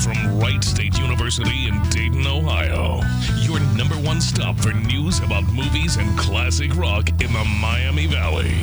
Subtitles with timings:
[0.00, 3.02] from Wright State University in Dayton, Ohio.
[3.40, 8.54] Your number one stop for news about movies and classic rock in the Miami Valley.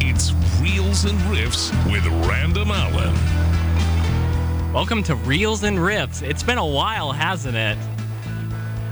[0.00, 0.32] It's
[0.62, 3.14] Reels and Riffs with Random Allen.
[4.72, 6.22] Welcome to Reels and Riffs.
[6.22, 7.76] It's been a while, hasn't it?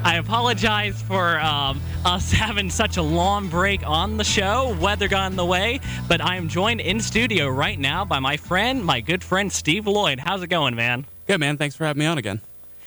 [0.05, 4.77] I apologize for um, us having such a long break on the show.
[4.83, 8.37] Weather got in the way, but I am joined in studio right now by my
[8.37, 10.19] friend, my good friend Steve Lloyd.
[10.19, 11.07] How's it going, man?
[11.27, 11.57] Good, man.
[11.57, 12.41] Thanks for having me on again.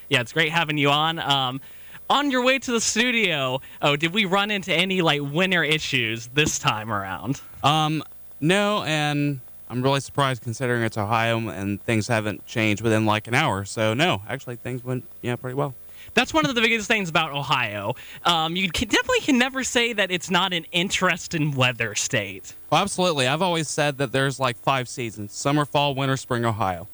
[0.07, 1.19] Yeah, it's great having you on.
[1.19, 1.61] Um,
[2.09, 6.27] on your way to the studio, oh, did we run into any like winter issues
[6.27, 7.41] this time around?
[7.63, 8.03] Um,
[8.41, 9.39] no, and
[9.69, 13.65] I'm really surprised considering it's Ohio and things haven't changed within like an hour.
[13.65, 15.75] So no, actually things went yeah pretty well.
[16.15, 17.93] That's one of the biggest things about Ohio.
[18.25, 22.53] Um, you can, definitely can never say that it's not an interesting weather state.
[22.71, 23.27] Well, absolutely.
[23.27, 26.87] I've always said that there's like five seasons: summer, fall, winter, spring, Ohio.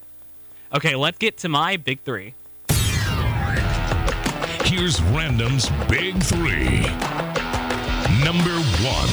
[0.76, 2.34] Okay, let's get to my big three.
[4.66, 6.82] Here's Random's Big Three.
[8.26, 8.52] Number
[8.84, 9.08] one.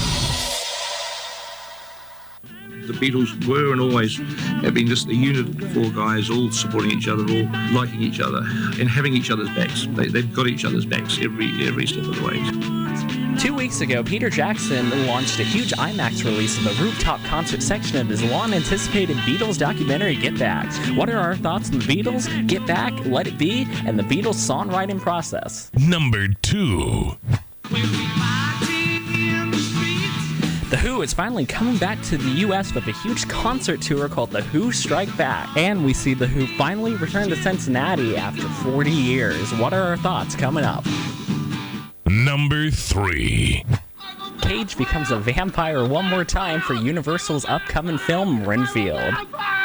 [2.89, 4.19] The Beatles were and always
[4.64, 8.19] have been just a unit of four guys, all supporting each other, all liking each
[8.19, 8.39] other,
[8.81, 9.87] and having each other's backs.
[9.91, 13.22] They, they've got each other's backs every every step of the way.
[13.38, 17.97] Two weeks ago, Peter Jackson launched a huge IMAX release of the rooftop concert section
[17.97, 20.72] of his long anticipated Beatles documentary, Get Back.
[20.97, 24.34] What are our thoughts on the Beatles, Get Back, Let It Be, and the Beatles
[24.34, 25.70] songwriting process?
[25.75, 27.16] Number two.
[30.70, 34.30] The Who is finally coming back to the US with a huge concert tour called
[34.30, 35.55] The Who Strike Back.
[35.56, 39.53] And we see The Who finally return to Cincinnati after 40 years.
[39.55, 40.84] What are our thoughts coming up?
[42.13, 43.65] Number three.
[44.43, 49.15] Cage becomes a vampire one more time for Universal's upcoming film Renfield.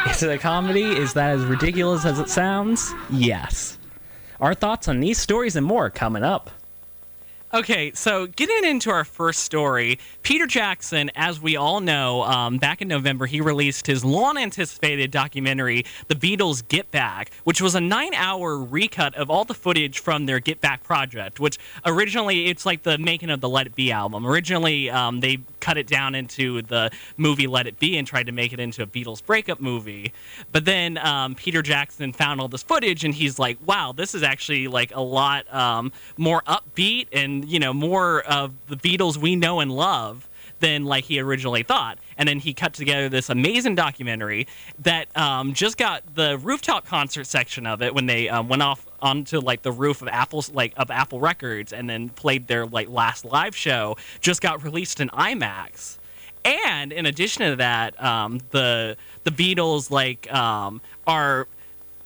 [0.08, 0.84] Is it a comedy?
[0.84, 2.94] Is that as ridiculous as it sounds?
[3.10, 3.76] Yes.
[4.40, 6.50] Our thoughts on these stories and more coming up.
[7.54, 12.82] Okay, so getting into our first story, Peter Jackson, as we all know, um, back
[12.82, 17.80] in November, he released his long anticipated documentary, The Beatles Get Back, which was a
[17.80, 21.56] nine hour recut of all the footage from their Get Back project, which
[21.86, 24.26] originally, it's like the making of the Let It Be album.
[24.26, 28.32] Originally, um, they cut it down into the movie Let It Be and tried to
[28.32, 30.12] make it into a Beatles breakup movie.
[30.52, 34.22] But then um, Peter Jackson found all this footage and he's like, wow, this is
[34.22, 39.36] actually like a lot um, more upbeat and, you know, more of the Beatles we
[39.36, 40.28] know and love
[40.60, 41.98] than like he originally thought.
[42.16, 44.46] And then he cut together this amazing documentary
[44.80, 48.86] that um, just got the rooftop concert section of it when they um, went off
[49.00, 52.88] onto like the roof of Apple's like of Apple Records and then played their like
[52.88, 53.96] last live show.
[54.20, 55.98] Just got released in IMAX.
[56.44, 61.46] And in addition to that, um, the the Beatles like um, are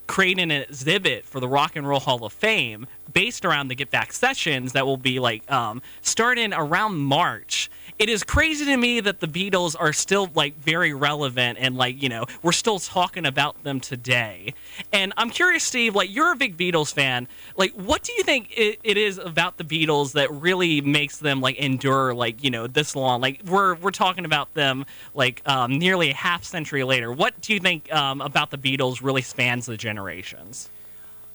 [0.07, 3.89] creating an exhibit for the Rock and Roll Hall of Fame based around the Get
[3.89, 7.69] Back sessions that will be like um, starting around March.
[7.99, 12.01] It is crazy to me that the Beatles are still like very relevant and like
[12.01, 14.53] you know we're still talking about them today.
[14.91, 17.27] And I'm curious, Steve, like you're a big Beatles fan.
[17.55, 21.39] Like, what do you think it, it is about the Beatles that really makes them
[21.41, 23.21] like endure like you know this long?
[23.21, 27.11] Like we're we're talking about them like um, nearly a half century later.
[27.11, 30.69] What do you think um, about the Beatles really spans the generations?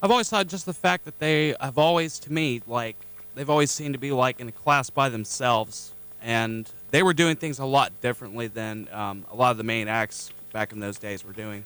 [0.01, 2.95] I've always thought just the fact that they have always, to me, like
[3.35, 7.35] they've always seemed to be like in a class by themselves, and they were doing
[7.35, 10.97] things a lot differently than um, a lot of the main acts back in those
[10.97, 11.63] days were doing.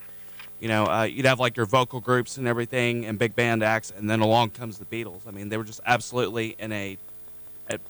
[0.60, 3.92] You know, uh, you'd have like your vocal groups and everything, and big band acts,
[3.96, 5.28] and then along comes the Beatles.
[5.28, 6.98] I mean, they were just absolutely in a,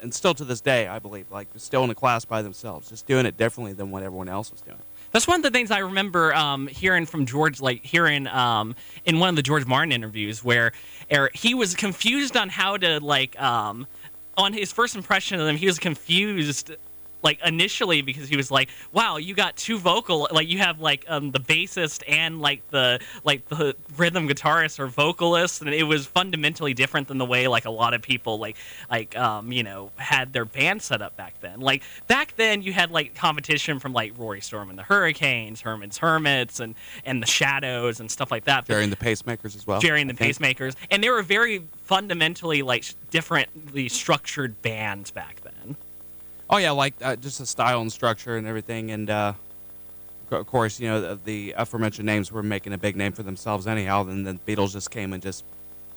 [0.02, 3.06] and still to this day, I believe, like still in a class by themselves, just
[3.06, 4.80] doing it differently than what everyone else was doing.
[5.14, 8.76] That's one of the things I remember um, hearing from George, like hearing um,
[9.06, 10.72] in one of the George Martin interviews, where
[11.14, 13.86] er, he was confused on how to like um,
[14.38, 15.58] on his first impression of them.
[15.58, 16.72] He was confused
[17.24, 21.06] like initially because he was like, "Wow, you got two vocal like you have like
[21.08, 26.06] um, the bassist and like the like the rhythm guitarist or vocalist, and it was
[26.06, 28.58] fundamentally different than the way like a lot of people like
[28.90, 31.60] like um, you know had their band set up back then.
[31.60, 35.98] Like back then, you had like competition from like Rory Storm and the Hurricanes, Herman's
[35.98, 36.76] Hermits, and
[37.06, 38.66] and the Shadows and stuff like that.
[38.66, 39.80] Gerry and the Pacemakers as well.
[39.80, 40.24] Gerry and the.
[40.24, 45.76] Pacemakers, and they were very fundamentally like differently structured bands back then.
[46.54, 49.34] Oh yeah, like uh, just the style and structure and everything, and uh,
[50.30, 53.66] of course, you know the, the aforementioned names were making a big name for themselves
[53.66, 54.04] anyhow.
[54.04, 55.44] Then the Beatles just came and just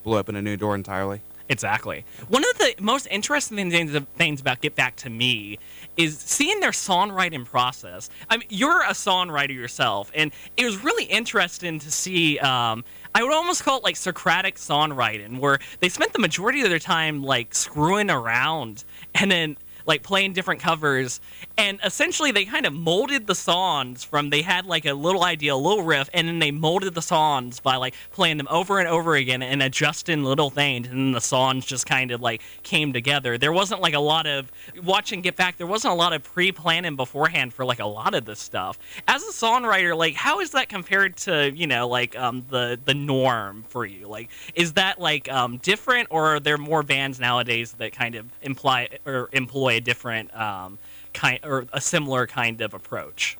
[0.02, 1.20] blew open a new door entirely.
[1.50, 2.06] Exactly.
[2.28, 5.58] One of the most interesting things, about Get Back to Me
[5.98, 8.08] is seeing their songwriting process.
[8.30, 12.38] I mean, you're a songwriter yourself, and it was really interesting to see.
[12.38, 12.82] Um,
[13.14, 16.78] I would almost call it like Socratic songwriting, where they spent the majority of their
[16.78, 19.56] time like screwing around and then
[19.86, 21.20] like playing different covers.
[21.56, 25.54] And essentially they kind of molded the songs from they had like a little idea
[25.54, 28.88] a little riff and then they molded the songs by like playing them over and
[28.88, 32.92] over again and adjusting little things and then the songs just kind of like came
[32.92, 33.38] together.
[33.38, 34.50] There wasn't like a lot of
[34.84, 38.24] watching get back there wasn't a lot of pre-planning beforehand for like a lot of
[38.24, 38.78] this stuff.
[39.06, 42.94] As a songwriter like how is that compared to you know like um the the
[42.94, 44.08] norm for you?
[44.08, 48.26] Like is that like um different or are there more bands nowadays that kind of
[48.42, 50.78] imply or employ a different um,
[51.14, 53.38] kind or a similar kind of approach?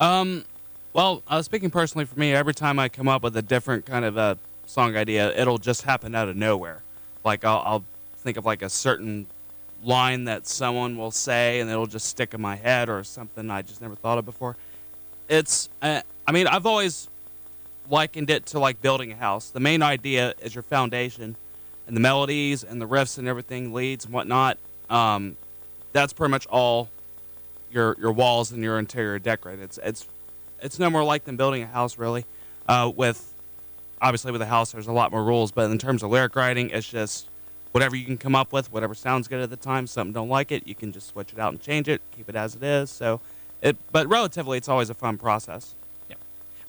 [0.00, 0.44] Um,
[0.92, 4.04] well, uh, speaking personally for me, every time I come up with a different kind
[4.04, 6.82] of a song idea, it'll just happen out of nowhere.
[7.24, 7.84] Like I'll, I'll
[8.18, 9.26] think of like a certain
[9.84, 13.62] line that someone will say, and it'll just stick in my head, or something I
[13.62, 14.56] just never thought of before.
[15.28, 17.08] It's, uh, I mean, I've always
[17.90, 19.50] likened it to like building a house.
[19.50, 21.36] The main idea is your foundation,
[21.86, 24.58] and the melodies and the riffs and everything, leads and whatnot.
[24.90, 25.36] Um,
[25.92, 26.90] that's pretty much all
[27.70, 29.60] your your walls and your interior decorate.
[29.60, 30.06] It's it's
[30.60, 32.24] it's no more like than building a house really.
[32.66, 33.32] Uh, with
[34.00, 36.70] obviously with a house, there's a lot more rules, but in terms of lyric writing,
[36.70, 37.28] it's just
[37.72, 39.86] whatever you can come up with, whatever sounds good at the time.
[39.86, 42.36] Something don't like it, you can just switch it out and change it, keep it
[42.36, 42.90] as it is.
[42.90, 43.20] So
[43.62, 45.74] it, but relatively, it's always a fun process.
[46.08, 46.16] Yeah,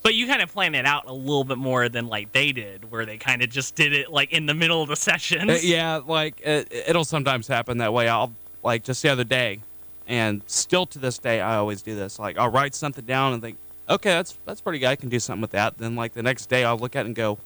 [0.01, 2.89] but you kind of plan it out a little bit more than like they did,
[2.91, 5.49] where they kind of just did it like in the middle of the session.
[5.49, 8.07] Uh, yeah, like it, it'll sometimes happen that way.
[8.07, 8.33] I'll
[8.63, 9.59] like just the other day,
[10.07, 12.19] and still to this day, I always do this.
[12.19, 13.57] Like I'll write something down and think,
[13.89, 14.87] okay, that's that's pretty good.
[14.87, 15.77] I can do something with that.
[15.77, 17.37] Then like the next day, I'll look at it and go,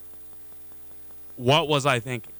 [1.36, 2.32] what was I thinking?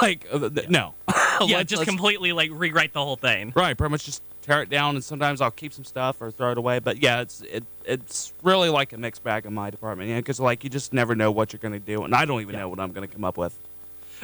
[0.00, 3.52] Like uh, th- no, yeah, Let's- just let's- completely like rewrite the whole thing.
[3.56, 3.76] right.
[3.76, 6.58] Pretty much just tear it down, and sometimes I'll keep some stuff or throw it
[6.58, 6.78] away.
[6.78, 10.08] But yeah, it's it it's really like a mixed bag in my department.
[10.08, 12.54] Yeah, because like you just never know what you're gonna do, and I don't even
[12.54, 13.58] know what I'm gonna come up with.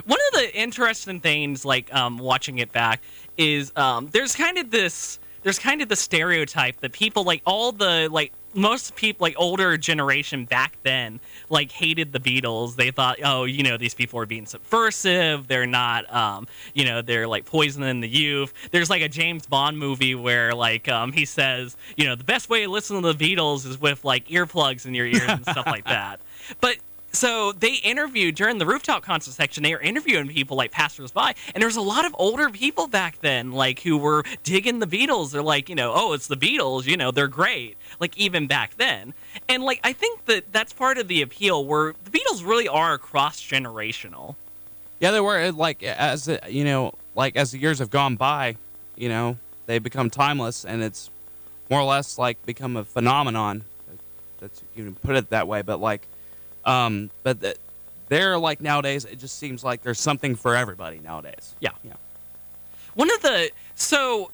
[0.05, 3.03] One of the interesting things, like um, watching it back,
[3.39, 7.73] is um, there's kind of this there's kind of the stereotype that people like all
[7.73, 12.77] the like most people like older generation back then like hated the Beatles.
[12.77, 15.47] They thought, oh, you know, these people are being subversive.
[15.47, 18.53] They're not, um, you know, they're like poisoning the youth.
[18.71, 22.51] There's like a James Bond movie where like um, he says, you know, the best
[22.51, 25.67] way to listen to the Beatles is with like earplugs in your ears and stuff
[25.67, 26.21] like that.
[26.61, 26.77] But
[27.13, 31.63] so they interviewed during the rooftop concert section they were interviewing people like passersby and
[31.63, 35.33] there's a lot of older people back then like who were digging the beatles.
[35.33, 37.77] They're like you know oh it's the beatles you know they're great.
[37.99, 39.15] Like even back then.
[39.49, 42.99] And like i think that that's part of the appeal where the beatles really are
[42.99, 44.37] cross generational
[45.01, 48.17] Yeah, they were uh, like as uh, you know, like as the years have gone
[48.17, 48.57] by,
[48.97, 51.11] you know, they become timeless, and it's
[51.71, 53.65] more or less like become a phenomenon.
[54.41, 56.07] That's you can put it that way, but like,
[56.69, 57.57] um, but th-
[58.09, 59.05] they're like nowadays.
[59.05, 61.55] It just seems like there's something for everybody nowadays.
[61.61, 61.71] Yeah.
[61.83, 61.95] yeah.
[62.95, 64.31] One of the so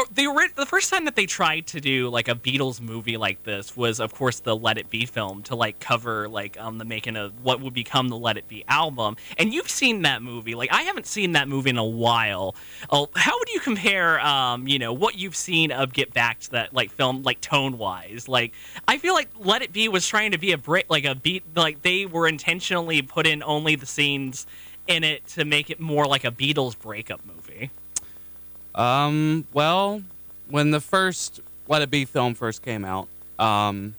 [0.00, 3.42] oh, were the first time that they tried to do like a Beatles movie like
[3.44, 6.84] this was of course the Let It Be film to like cover like um the
[6.84, 9.16] making of what would become the Let It Be album.
[9.38, 10.54] And you've seen that movie.
[10.54, 12.54] Like I haven't seen that movie in a while.
[12.90, 16.50] Oh, how would you compare um you know what you've seen of Get Back to
[16.52, 18.28] that like film like tone wise?
[18.28, 18.52] Like
[18.88, 21.44] I feel like Let It Be was trying to be a break like a beat
[21.56, 24.46] like they were intentionally put in only the scenes
[24.86, 27.70] in it to make it more like a Beatles breakup movie.
[28.74, 30.02] Um, well,
[30.48, 33.08] when the first Let It Be film first came out,
[33.38, 33.94] um,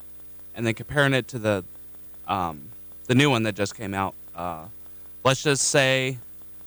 [0.56, 1.64] and then comparing it to the,
[2.28, 2.62] um,
[3.08, 4.66] the new one that just came out, uh,
[5.24, 6.18] let's just say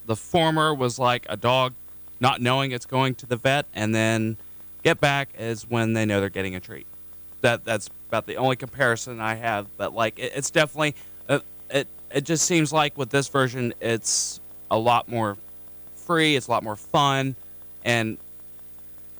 [0.06, 1.72] the former was like a dog
[2.20, 4.36] not knowing it's going to the vet, and then
[4.82, 6.86] Get Back is when they know they're getting a treat.
[7.40, 10.94] That that's about the only comparison I have, but like it, it's definitely
[11.28, 11.86] uh, it.
[12.10, 15.36] It just seems like with this version, it's a lot more
[15.96, 16.36] free.
[16.36, 17.34] It's a lot more fun
[17.84, 18.18] and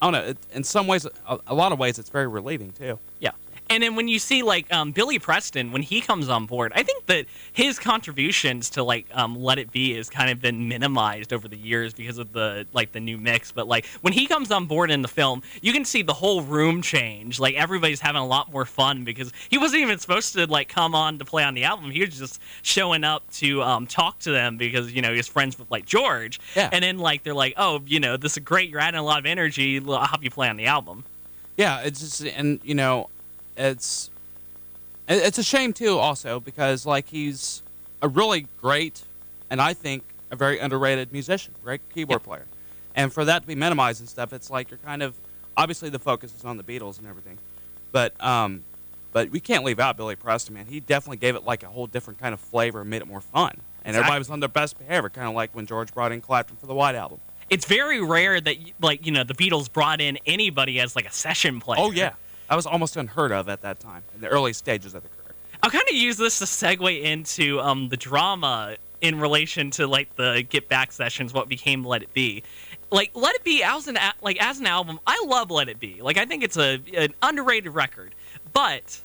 [0.01, 0.31] I don't know.
[0.31, 2.99] It, in some ways, a, a lot of ways, it's very relieving too.
[3.21, 3.33] Yeah.
[3.71, 6.83] And then when you see like um, Billy Preston when he comes on board, I
[6.83, 11.33] think that his contributions to like um, Let It Be has kind of been minimized
[11.33, 13.53] over the years because of the like the new mix.
[13.53, 16.43] But like when he comes on board in the film, you can see the whole
[16.43, 17.41] room change.
[17.41, 20.95] Like everybody's having a lot more fun because he wasn't even supposed to like come
[20.95, 21.91] on to play on the album.
[21.91, 25.59] He was just showing up to um, talk to them because you know he's friends
[25.59, 26.39] with like George.
[26.55, 26.69] Yeah.
[26.71, 28.69] And then like they're like, oh, you know, this is great.
[28.69, 29.81] You're adding a lot of energy.
[29.81, 31.05] I'll help you play on the album.
[31.57, 33.09] Yeah, it's just and you know,
[33.57, 34.11] it's
[35.09, 37.63] it's a shame too also because like he's
[38.01, 39.03] a really great
[39.51, 42.47] and I think a very underrated musician, great keyboard player.
[42.95, 45.15] And for that to be minimized and stuff, it's like you're kind of
[45.57, 47.39] obviously the focus is on the Beatles and everything,
[47.93, 48.63] but um,
[49.13, 50.67] but we can't leave out Billy Preston, man.
[50.67, 53.21] He definitely gave it like a whole different kind of flavor and made it more
[53.21, 53.57] fun.
[53.85, 56.57] And everybody was on their best behavior, kind of like when George brought in Clapton
[56.57, 57.21] for the White Album.
[57.51, 61.13] It's very rare that like you know the Beatles brought in anybody as like a
[61.13, 61.81] session player.
[61.81, 62.15] Oh yeah,
[62.55, 65.35] that was almost unheard of at that time in the early stages of the career.
[65.61, 70.15] I'll kind of use this to segue into um, the drama in relation to like
[70.15, 72.45] the Get Back sessions, what became Let It Be.
[72.93, 76.01] Like Let It Be as an like as an album, I love Let It Be.
[76.01, 78.15] Like I think it's a an underrated record,
[78.53, 79.01] but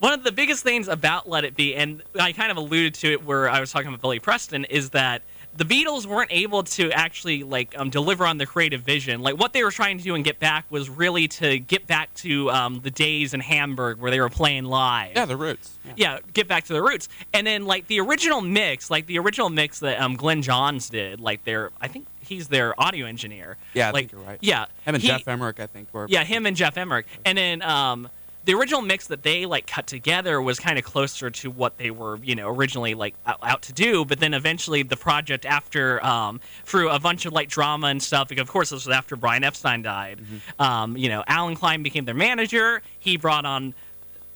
[0.00, 3.12] one of the biggest things about Let It Be, and I kind of alluded to
[3.12, 5.22] it where I was talking about Billy Preston, is that
[5.56, 9.20] the Beatles weren't able to actually like um, deliver on their creative vision.
[9.22, 12.12] Like what they were trying to do and get back was really to get back
[12.16, 15.12] to um, the days in Hamburg where they were playing live.
[15.14, 15.76] Yeah, the roots.
[15.84, 15.92] Yeah.
[15.96, 17.08] Yeah, get back to the roots.
[17.32, 21.20] And then like the original mix, like the original mix that um, Glyn Johns did,
[21.20, 23.56] like their I think he's their audio engineer.
[23.74, 24.38] Yeah, I like, think you're right.
[24.40, 26.06] Yeah, Him and he- Geoff Emerick, I think, were.
[26.08, 27.06] yeah, him and Geoff Emerick.
[27.24, 28.08] And then um,
[28.44, 31.90] the original mix that they like cut together was kind of closer to what they
[31.90, 34.04] were, you know, originally like out, out to do.
[34.04, 38.28] But then eventually the project, after um, through a bunch of like drama and stuff,
[38.28, 40.20] because of course this was after Brian Epstein died.
[40.58, 42.82] Um, you know, Allen Klein became their manager.
[42.98, 43.74] He brought on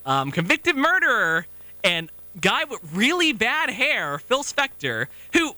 [0.07, 1.47] um, convicted murderer
[1.85, 2.11] and
[2.41, 5.55] guy with really bad hair, Phil Spector, who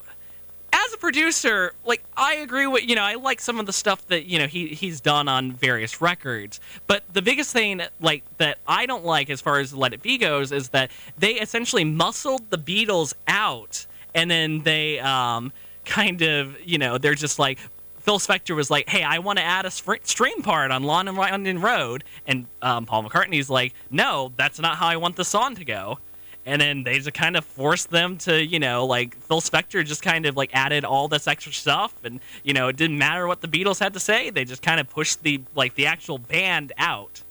[0.73, 4.07] as a producer, like I agree with you know I like some of the stuff
[4.09, 8.59] that you know he he's done on various records, but the biggest thing like that
[8.67, 12.51] I don't like as far as Let It Be goes is that they essentially muscled
[12.51, 15.53] the Beatles out, and then they um
[15.85, 17.59] kind of you know they're just like.
[18.01, 21.07] Phil Spector was like, "Hey, I want to add a str- string part on Lawn
[21.07, 25.25] and London Road," and um, Paul McCartney's like, "No, that's not how I want the
[25.25, 25.99] song to go."
[26.47, 30.03] And then they just kind of forced them to, you know, like Phil Spector just
[30.03, 33.41] kind of like added all this extra stuff, and you know, it didn't matter what
[33.41, 34.31] the Beatles had to say.
[34.31, 37.23] They just kind of pushed the like the actual band out.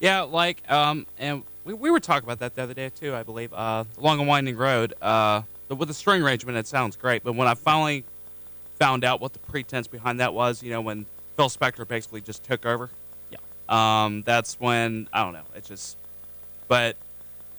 [0.00, 3.22] Yeah, like, um, and we, we were talking about that the other day too, I
[3.22, 3.52] believe.
[3.54, 4.94] Uh, Long and Winding Road.
[5.00, 8.04] Uh, the, with the string arrangement, it sounds great, but when I finally
[8.78, 11.06] found out what the pretense behind that was, you know, when
[11.36, 12.90] Phil Spector basically just took over.
[13.30, 13.38] Yeah.
[13.68, 15.44] Um, that's when I don't know.
[15.54, 15.96] It just,
[16.66, 16.96] but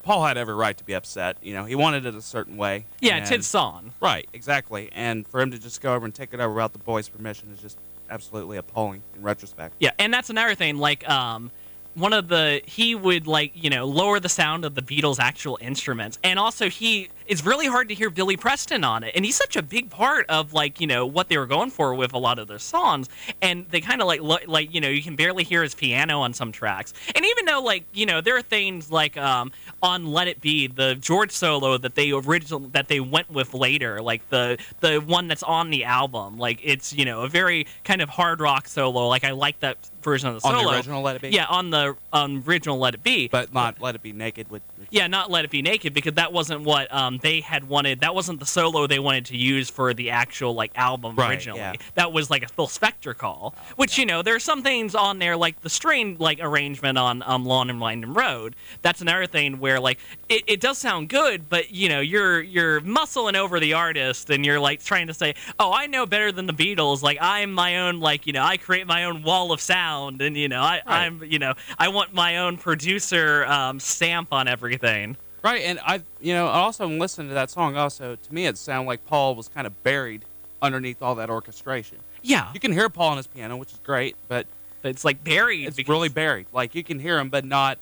[0.03, 1.37] Paul had every right to be upset.
[1.41, 2.85] You know, he wanted it a certain way.
[2.99, 3.91] Yeah, it's his song.
[4.01, 4.89] Right, exactly.
[4.93, 7.49] And for him to just go over and take it over without the boys' permission
[7.53, 7.77] is just
[8.09, 9.75] absolutely appalling in retrospect.
[9.79, 10.77] Yeah, and that's another thing.
[10.77, 11.51] Like, um,
[11.95, 15.57] one of the he would like you know lower the sound of the Beatles' actual
[15.61, 19.35] instruments, and also he it's really hard to hear Billy Preston on it, and he's
[19.35, 22.17] such a big part of like you know what they were going for with a
[22.17, 23.09] lot of their songs,
[23.41, 26.21] and they kind of like lo- like you know you can barely hear his piano
[26.21, 29.51] on some tracks, and even though like you know there are things like um,
[29.81, 34.01] on Let It Be, the George solo that they original that they went with later,
[34.01, 38.01] like the the one that's on the album, like it's you know a very kind
[38.01, 40.57] of hard rock solo, like I like that version of the solo.
[40.59, 41.29] On the original Let It Be?
[41.29, 43.27] Yeah, on the um, original Let It Be.
[43.27, 44.61] But not let it be naked with.
[44.77, 47.99] with yeah, not Let It Be Naked because that wasn't what um, they had wanted.
[48.01, 51.59] That wasn't the solo they wanted to use for the actual like album Right, originally.
[51.59, 51.73] yeah.
[51.95, 55.19] That was like a Phil Spector call, which you know there are some things on
[55.19, 58.55] there like the string like arrangement on um, Long and Winding Road.
[58.81, 62.81] That's another thing where like it, it does sound good, but you know you're you're
[62.81, 66.45] muscling over the artist and you're like trying to say, oh, I know better than
[66.47, 67.01] the Beatles.
[67.01, 70.35] Like I'm my own like you know I create my own wall of sound and
[70.35, 75.17] you know I, I'm you know I want my own producer um, stamp on everything.
[75.43, 77.75] Right, and I, you know, I also listened to that song.
[77.75, 80.23] Also, to me, it sounded like Paul was kind of buried
[80.61, 81.97] underneath all that orchestration.
[82.21, 84.47] Yeah, You can hear Paul on his piano, which is great, but
[84.83, 85.67] it's like buried.
[85.67, 86.45] it's really buried.
[86.53, 87.77] Like you can hear him, but not.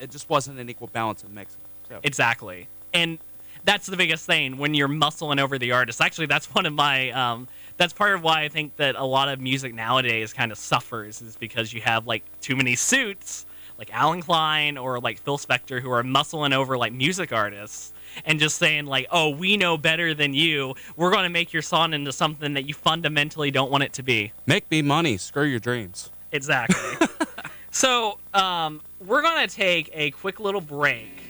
[0.00, 1.60] It just wasn't an equal balance of mixing.
[1.90, 2.68] So Exactly.
[2.94, 3.18] And
[3.64, 6.00] that's the biggest thing when you're muscling over the artist.
[6.00, 9.28] Actually, that's one of my um, that's part of why I think that a lot
[9.28, 13.44] of music nowadays kind of suffers is because you have like too many suits,
[13.82, 17.92] like Allen Klein or like Phil Spector, who are muscling over like music artists
[18.24, 20.76] and just saying like, "Oh, we know better than you.
[20.96, 24.04] We're going to make your song into something that you fundamentally don't want it to
[24.04, 26.10] be." make me money, screw your dreams.
[26.30, 27.08] Exactly.
[27.72, 31.20] so um, we're going to take a quick little break.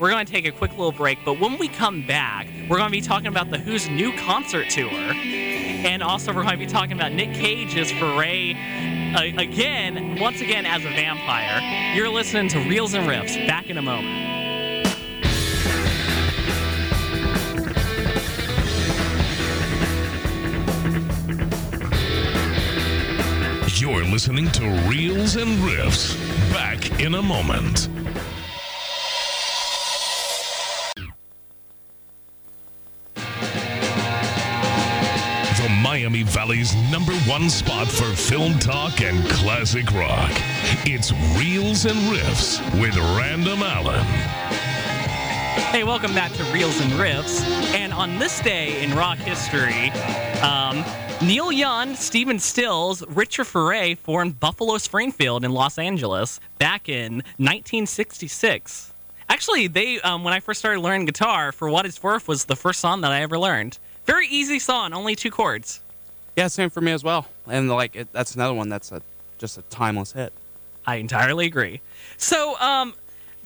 [0.00, 2.88] We're going to take a quick little break, but when we come back, we're going
[2.88, 6.66] to be talking about the Who's new concert tour, and also we're going to be
[6.66, 11.94] talking about Nick Cage's foray uh, again, once again as a vampire.
[11.94, 13.46] You're listening to Reels and Riffs.
[13.46, 14.22] Back in a moment.
[23.80, 26.16] You're listening to Reels and Riffs.
[26.52, 27.88] Back in a moment.
[35.92, 40.30] Miami Valley's number one spot for film talk and classic rock.
[40.86, 44.00] It's Reels and Riffs with Random Allen.
[45.70, 47.42] Hey, welcome back to Reels and Riffs.
[47.74, 49.90] And on this day in rock history,
[50.40, 50.82] um,
[51.20, 58.94] Neil Young, Stephen Stills, Richard Furay formed Buffalo Springfield in Los Angeles back in 1966.
[59.28, 62.56] Actually, they um, when I first started learning guitar, for what it's worth, was the
[62.56, 63.78] first song that I ever learned.
[64.06, 65.80] Very easy song, only two chords.
[66.36, 67.26] Yeah, same for me as well.
[67.46, 69.02] And like it, that's another one that's a
[69.38, 70.32] just a timeless hit.
[70.86, 71.80] I entirely agree.
[72.16, 72.94] So, um,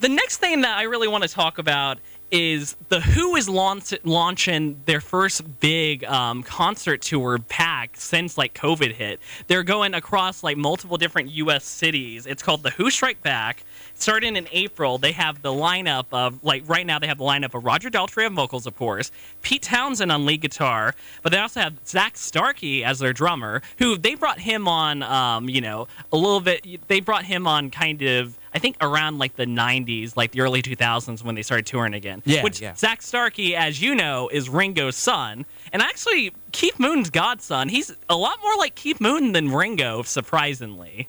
[0.00, 1.98] the next thing that I really want to talk about
[2.30, 8.52] is the Who is launch- launching their first big um, concert tour back since like
[8.52, 9.20] COVID hit.
[9.46, 11.64] They're going across like multiple different U.S.
[11.64, 12.26] cities.
[12.26, 13.62] It's called the Who Strike Back.
[13.98, 17.54] Starting in April, they have the lineup of like right now they have the lineup
[17.54, 19.10] of Roger Daltrey on vocals, of course,
[19.42, 23.96] Pete Townshend on lead guitar, but they also have Zak Starkey as their drummer, who
[23.96, 26.86] they brought him on, um, you know, a little bit.
[26.88, 28.38] They brought him on kind of.
[28.54, 32.22] I think around like the 90s, like the early 2000s when they started touring again.
[32.24, 32.74] Yeah, Which yeah.
[32.74, 35.44] Zak Starkey, as you know, is Ringo's son.
[35.74, 37.68] And actually, Keith Moon's godson.
[37.68, 41.06] He's a lot more like Keith Moon than Ringo, surprisingly.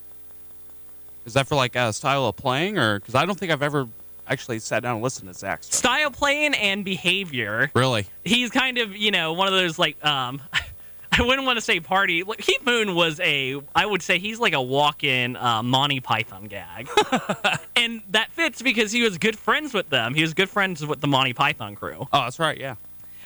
[1.27, 3.88] Is that for like a style of playing, or because I don't think I've ever
[4.29, 5.62] actually sat down and listened to Zak.
[5.62, 5.77] stuff.
[5.77, 7.69] Style playing and behavior.
[7.75, 8.07] Really?
[8.24, 10.41] He's kind of, you know, one of those like, um,
[11.12, 12.24] I wouldn't want to say party.
[12.24, 16.46] Like, Keith Moon was a, I would say he's like a walk-in uh, Monty Python
[16.48, 16.88] gag,
[17.75, 20.13] and that fits because he was good friends with them.
[20.13, 22.07] He was good friends with the Monty Python crew.
[22.13, 22.57] Oh, that's right.
[22.57, 22.75] Yeah.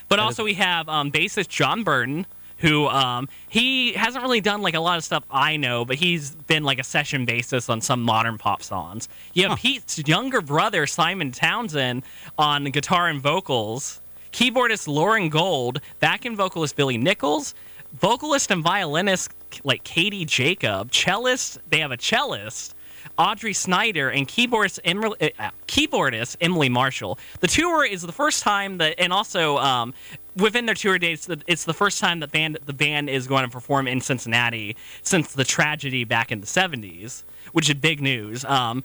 [0.08, 2.26] But also we have um, bassist Jon Button,
[2.62, 6.30] who um, he hasn't really done like a lot of stuff I know, but he's
[6.30, 9.08] been like a session bassist on some modern pop songs.
[9.34, 12.04] You have Pete's younger brother Simon Townshend
[12.38, 14.00] on guitar and vocals,
[14.32, 17.54] keyboardist Loren Gold, backing vocalist Billy Nicholls,
[18.00, 19.30] vocalist and violinist
[19.64, 21.58] like Katie Jacob, cellist.
[21.68, 22.74] They have a cellist.
[23.18, 27.18] Audrey Snyder and keyboardist Emily, uh, keyboardist Emily Marshall.
[27.40, 29.92] The tour is the first time that, and also um,
[30.36, 33.50] within their tour dates, it's the first time that band the band is going to
[33.50, 38.44] perform in Cincinnati since the tragedy back in the '70s, which is big news.
[38.44, 38.82] Um,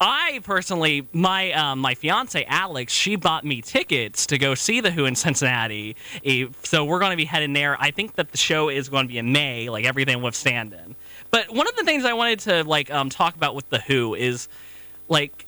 [0.00, 4.90] I personally, my um, my fiance Alex, she bought me tickets to go see the
[4.90, 5.94] Who in Cincinnati.
[6.62, 7.76] So we're going to be heading there.
[7.78, 10.96] I think that the show is going to be in May, like everything with withstanding.
[11.30, 14.14] But one of the things I wanted to like um, talk about with the Who
[14.14, 14.48] is
[15.08, 15.46] like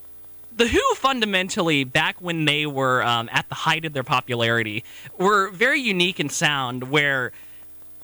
[0.57, 4.85] the Who fundamentally, back when they were um, at the height of their popularity,
[5.19, 6.91] were very unique in sound.
[6.91, 7.33] Where,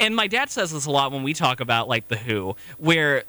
[0.00, 3.24] and my dad says this a lot when we talk about like the Who, where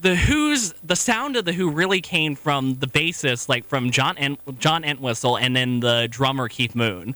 [0.00, 4.18] the Who's the sound of the Who really came from the bassist, like from John
[4.18, 7.14] Ent- John Entwistle, and then the drummer Keith Moon,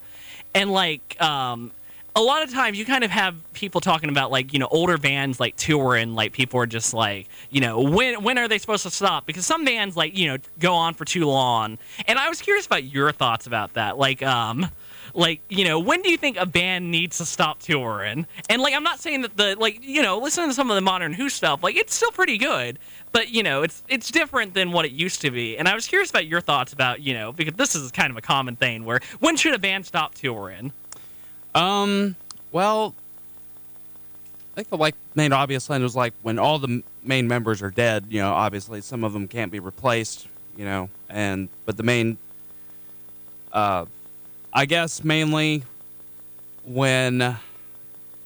[0.55, 1.71] and like um,
[2.19, 4.99] a lot of times you kind of have people talking about like you know older
[4.99, 8.83] bands like touring, like people are just like you know when when are they supposed
[8.83, 9.25] to stop?
[9.25, 11.79] Because some bands like you know go on for too long,
[12.09, 14.69] and I was curious about your thoughts about that, like um
[15.15, 18.27] like you know when do you think a band needs to stop touring?
[18.51, 20.81] And like i'm not saying that the like you know listen to some of the
[20.81, 22.81] modern who stuff like it's still pretty good.
[23.13, 25.57] But you know it's it's different than what it used to be.
[25.57, 28.17] And i was curious about your thoughts about you know because this is kind of
[28.17, 30.73] a common thing where when should a band stop touring
[31.55, 32.17] Um.
[32.51, 32.95] Well,
[34.53, 37.71] I think the like main obvious line was like when all the main members are
[37.71, 38.07] dead.
[38.09, 40.27] You know, obviously some of them can't be replaced.
[40.57, 42.19] You know, and but the main,
[43.53, 43.85] uh,
[44.53, 45.63] I guess mainly
[46.65, 47.37] when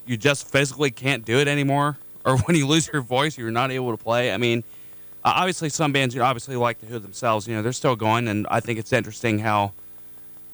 [0.06, 3.70] you just physically can't do it anymore, or when you lose your voice, you're not
[3.70, 4.32] able to play.
[4.32, 4.64] I mean,
[5.24, 7.46] obviously some bands, you know, obviously like the Who themselves.
[7.46, 9.72] You know, they're still going, and I think it's interesting how,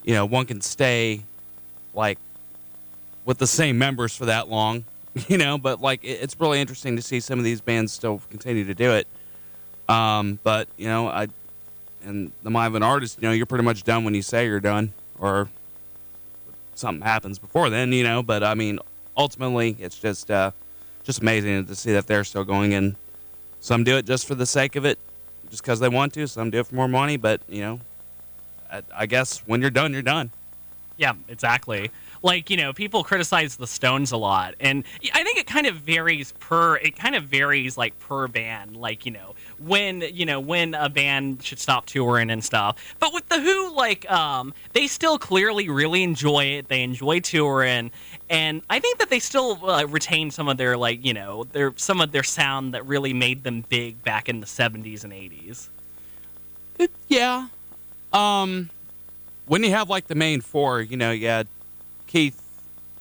[0.05, 1.23] you know, one can stay
[1.95, 2.19] like
[3.29, 4.85] with the same members for that long,
[5.29, 5.59] you know.
[5.59, 8.75] But like, it, it's really interesting to see some of these bands still continue to
[8.75, 9.07] do it.
[9.87, 11.29] Um, but you know, I
[12.05, 14.47] and the mind of an artist, you know, you're pretty much done when you say
[14.47, 15.49] you're done, or
[16.75, 18.23] something happens before then, you know.
[18.23, 18.79] But I mean,
[19.15, 20.53] ultimately, it's just uh,
[21.05, 22.97] just amazing to see that they're still going, and
[23.61, 24.99] some do it just for the sake of it,
[25.51, 26.27] just because they want to.
[26.27, 27.81] Some do it for more money, but you know,
[28.73, 30.31] I, I guess when you're done, you're done.
[30.97, 31.91] Yeah, exactly.
[32.23, 35.77] Like, you know, people criticize the Stones a lot, and I think it kind of
[35.77, 40.41] varies per it kind of varies like per band, like, you know, when, you know,
[40.41, 42.77] when a band should stop touring and stuff.
[42.99, 46.69] But with the Who, like um they still clearly really enjoy it.
[46.69, 47.91] They enjoy touring,
[48.31, 51.73] and I think that they still uh, retain some of their like, you know, their
[51.77, 55.69] some of their sound that really made them big back in the 70s and 80s.
[56.79, 57.49] It, yeah.
[58.13, 58.71] Um,
[59.47, 61.47] when you have like the main four, you know, you had
[62.09, 62.43] Keith,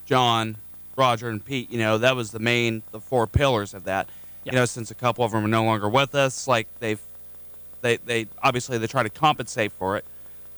[0.05, 0.57] John,
[0.95, 4.07] Roger and Pete, you know, that was the main, the four pillars of that.
[4.43, 4.51] Yeah.
[4.51, 7.01] You know, since a couple of them are no longer with us, like they've,
[7.81, 10.05] they, they obviously they try to compensate for it,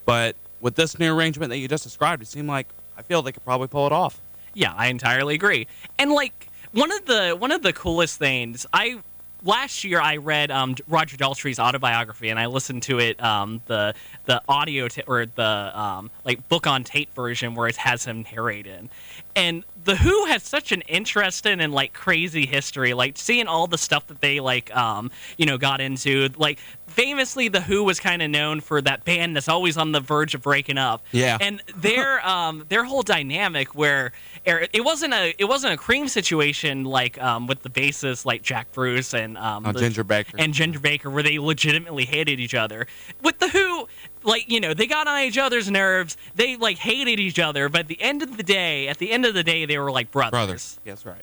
[0.05, 3.31] but with this new arrangement that you just described, it seemed like I feel they
[3.31, 4.19] could probably pull it off.
[4.53, 5.67] Yeah, I entirely agree.
[5.97, 8.99] And like one of the one of the coolest things I
[9.43, 13.93] last year I read um, Roger Daltrey's autobiography and I listened to it um, the
[14.25, 18.25] the audio ta- or the um, like book on tape version where it has him
[18.31, 18.89] narrating.
[19.35, 22.93] And the Who has such an interesting and like crazy history.
[22.93, 26.29] Like seeing all the stuff that they like um, you know got into.
[26.37, 29.99] Like famously, the Who was kind of known for that band that's always on the
[29.99, 31.01] verge of breaking up.
[31.11, 31.37] Yeah.
[31.39, 34.11] And their um their whole dynamic where
[34.47, 38.41] er, it wasn't a it wasn't a cream situation like um with the bassist like
[38.41, 40.37] Jack Bruce and um Oh, the- Ginger Baker.
[40.37, 42.87] and Ginger Baker where they legitimately hated each other.
[43.21, 43.87] With the Who,
[44.23, 46.17] like you know, they got on each other's nerves.
[46.35, 49.25] They like hated each other, but at the end of the day, at the end
[49.25, 50.31] of the day, they were like brothers.
[50.31, 50.79] Brothers.
[50.85, 51.21] Yes, right.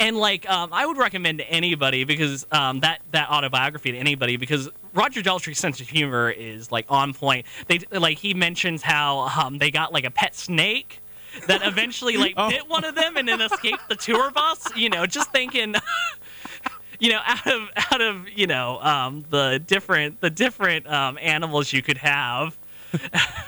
[0.00, 4.36] And like, um, I would recommend to anybody because um, that that autobiography to anybody
[4.36, 7.46] because Roger Daltrey's sense of humor is like on point.
[7.66, 11.00] They like he mentions how um, they got like a pet snake
[11.48, 12.48] that eventually like Oh.
[12.48, 14.74] bit one of them and then escaped the tour bus.
[14.76, 15.74] You know, just thinking.
[17.00, 21.72] You know, out of out of you know um, the different the different um, animals
[21.72, 22.56] you could have,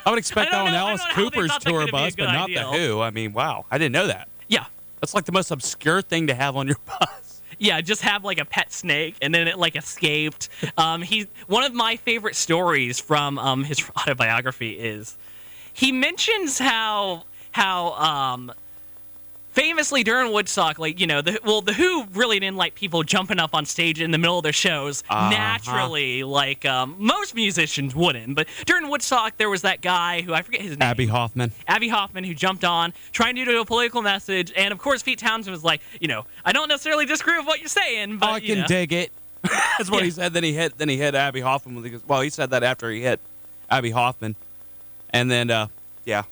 [0.05, 1.87] I would expect I that on know- Alice don't know how they Cooper's tour could
[1.87, 2.65] be a bus, but not idea.
[2.65, 3.01] the Who.
[3.01, 4.29] I mean, wow, I didn't know that.
[4.49, 4.65] yeah,
[5.01, 7.26] That's like the most obscure thing to have on your bus.
[7.59, 10.49] Yeah, just have like a pet snake, and then it like escaped.
[10.77, 15.17] Um, he one of my favorite stories from um, his autobiography is
[15.73, 18.53] he mentions how how um,
[19.57, 23.41] famously during Woodstock, like you know, the well, the Who really didn't like people jumping
[23.41, 25.31] up on stage in the middle of their shows Uh-huh.
[25.31, 28.37] naturally, like um, most musicians wouldn't.
[28.37, 30.83] But during Woodstock, there was that guy who I forget his name.
[30.83, 31.53] Abbie Hoffman.
[31.67, 35.19] Abbie Hoffman, who jumped on trying to do a political message, and of course, Pete
[35.19, 38.37] Townshend was like, you know, I don't necessarily disagree with what you're saying, but I
[38.39, 38.67] you can know.
[38.67, 39.11] dig it.
[39.79, 40.33] That's what he said.
[40.35, 40.77] Then he hit.
[40.77, 41.81] Then he hit Abbie Hoffman.
[41.81, 43.21] With well, he said that after he hit
[43.71, 44.37] Abbie Hoffman,
[45.11, 45.69] and then uh,
[46.05, 46.25] yeah,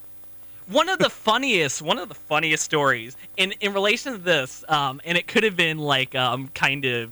[0.68, 5.00] one of the funniest one of the funniest stories in in relation to this um
[5.04, 7.10] and it could have been like um kind of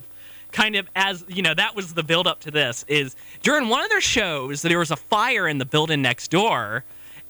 [0.52, 3.82] kind of as you know that was the build up to this is during one
[3.82, 6.84] of their shows there was a fire in the building next door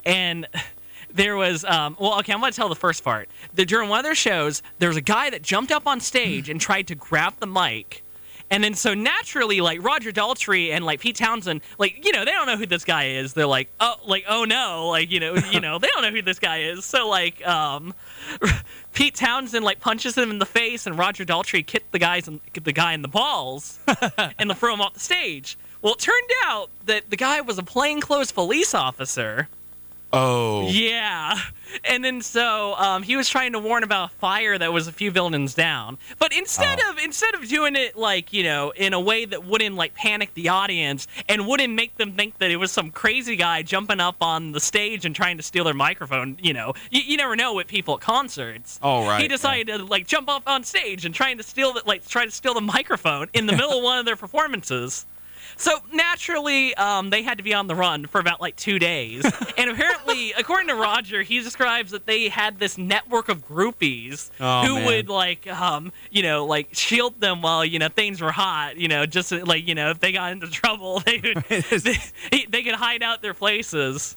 [0.04, 0.46] and
[1.14, 3.28] there was um well okay i'm gonna tell the first part.
[3.54, 6.48] The, during one of their shows there was a guy that jumped up on stage
[6.48, 8.02] and tried to grab the mic
[8.52, 12.32] and then so naturally, like Roger Daltrey and like Pete Townshend, like you know they
[12.32, 13.32] don't know who this guy is.
[13.32, 16.20] They're like, oh, like oh no, like you know, you know they don't know who
[16.20, 16.84] this guy is.
[16.84, 17.94] So like, um,
[18.92, 22.40] Pete Townshend like punches him in the face, and Roger Daltrey kicked the guys in,
[22.52, 23.80] the guy in the balls,
[24.38, 25.56] and to throw him off the stage.
[25.80, 29.48] Well, it turned out that the guy was a plainclothes police officer.
[30.12, 31.38] Oh, Yeah,
[31.84, 34.92] and then so um, he was trying to warn about a fire that was a
[34.92, 35.96] few buildings down.
[36.18, 36.90] But instead Oh.
[36.90, 40.34] of instead of doing it like you know in a way that wouldn't like panic
[40.34, 44.16] the audience and wouldn't make them think that it was some crazy guy jumping up
[44.20, 47.54] on the stage and trying to steal their microphone, you know, you, you never know
[47.54, 48.78] with people at concerts.
[48.82, 49.28] Oh, right, He yeah.
[49.28, 52.30] decided to like jump up on stage and trying to steal the like try to
[52.30, 55.06] steal the microphone in the middle of one of their performances.
[55.62, 59.22] So naturally, um, they had to be on the run for about like two days.
[59.56, 64.62] and apparently, according to Roger, he describes that they had this network of groupies Oh,
[64.66, 64.86] who man.
[64.86, 68.76] would like, um, you know, like shield them while you know things were hot.
[68.76, 72.62] You know, just like you know, if they got into trouble, they would they, they
[72.64, 74.16] could hide out their places.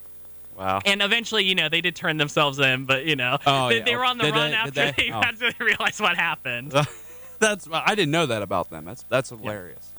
[0.58, 0.80] wow.
[0.84, 3.84] And eventually, you know, they did turn themselves in, but you know, Oh, they, yeah.
[3.84, 4.92] they were on the Did run they- after they?
[4.96, 5.20] they Oh.
[5.20, 6.72] had to realize what happened.
[7.38, 8.84] That's I didn't know that about them.
[8.84, 9.92] That's that's hilarious.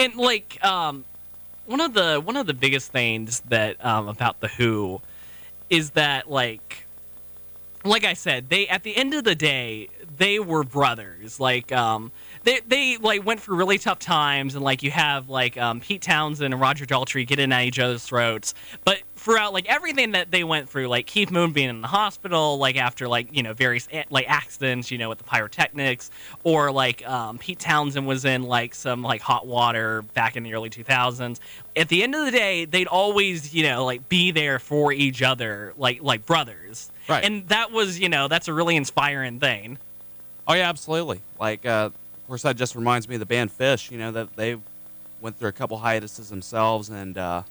[0.00, 1.04] And like um
[1.66, 5.00] one of the one of the biggest things that um about the who
[5.68, 6.86] is that like
[7.84, 9.88] like i said they at the end of the day
[10.20, 11.40] they were brothers.
[11.40, 12.12] Like um
[12.44, 16.02] they, they like went through really tough times and like you have like um, Pete
[16.02, 20.42] Townshend and Roger Daltrey getting at each other's throats but throughout like everything that they
[20.44, 23.86] went through like Keith Moon being in the hospital like after like you know various
[24.08, 26.10] like accidents you know with the pyrotechnics
[26.42, 30.54] or like um, Pete Townshend was in like some like hot water back in the
[30.54, 31.38] early 2000s
[31.76, 35.22] at the end of the day they'd always you know like be there for each
[35.22, 37.24] other like like brothers Right.
[37.24, 39.78] and that was you know that's a really inspiring thing
[40.48, 41.20] Oh yeah, absolutely.
[41.38, 41.90] Like, uh,
[42.30, 43.90] course, that just reminds me of the band Phish.
[43.90, 44.56] You know that they
[45.20, 47.42] went through a couple hiatuses themselves, and uh,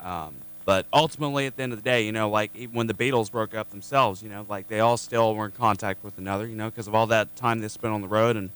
[0.00, 2.94] um, but ultimately, at the end of the day, you know, like even when the
[2.94, 6.46] Beatles broke up themselves, you know, like they all still were in contact with another,
[6.46, 8.50] you know, because of all that time they spent on the road and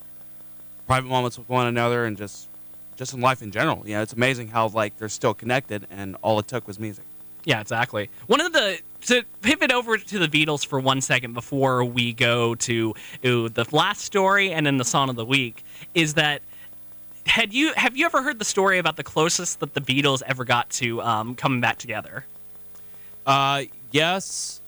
[0.87, 2.47] private moments with one another, and just
[2.95, 3.83] just in life in general.
[3.85, 7.05] You know, it's amazing how like they're still connected, and all it took was music.
[7.45, 8.09] Yeah, exactly.
[8.27, 12.55] One of the to pivot over to the Beatles for one second before we go
[12.55, 16.41] to ooh, the last story and then the song of the week is that
[17.27, 20.45] had you have you ever heard the story about the closest that the Beatles ever
[20.45, 22.27] got to um, coming back together?
[23.27, 24.61] Uh, yes.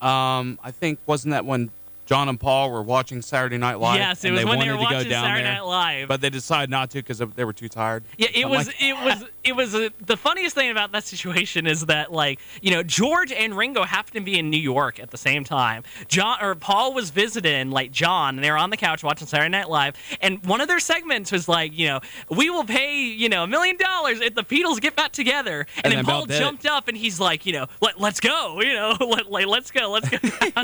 [0.00, 1.70] Um, I think wasn't that when
[2.08, 3.98] John and Paul were watching Saturday Night Live?
[3.98, 6.08] yes, it was when they wanted were watching Saturday there, Night Live.
[6.08, 8.02] but they decided not to because they were too tired.
[8.16, 8.66] Yeah, it I'm was.
[8.68, 9.24] like, it was.
[9.44, 9.72] It was.
[10.06, 14.14] the funniest thing about that situation is that, like, you know, George and Ringo happened
[14.14, 15.82] to be in New York at the same time.
[16.08, 19.50] John or Paul was visiting, like John, and they were on the couch watching Saturday
[19.50, 19.94] Night Live.
[20.22, 23.46] And one of their segments was like, you know, we will pay, you know, a
[23.46, 25.66] million dollars if the Beatles get back together.
[25.76, 26.38] And, And then then Paul did it.
[26.38, 29.70] jumped up and he's like, you know, Let, let's go, you know, let, like, let's
[29.70, 30.18] go, let's go.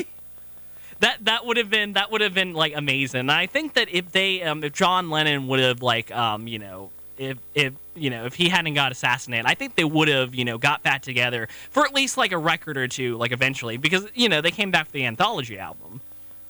[1.01, 3.21] that that would have been that would have been like amazing.
[3.21, 6.59] And I think that if they um, if John Lennon would have like um you
[6.59, 10.35] know if if you know if he hadn't got assassinated, I think they would have
[10.35, 13.77] you know got back together for at least like a record or two like eventually
[13.77, 16.01] because you know they came back for the anthology album.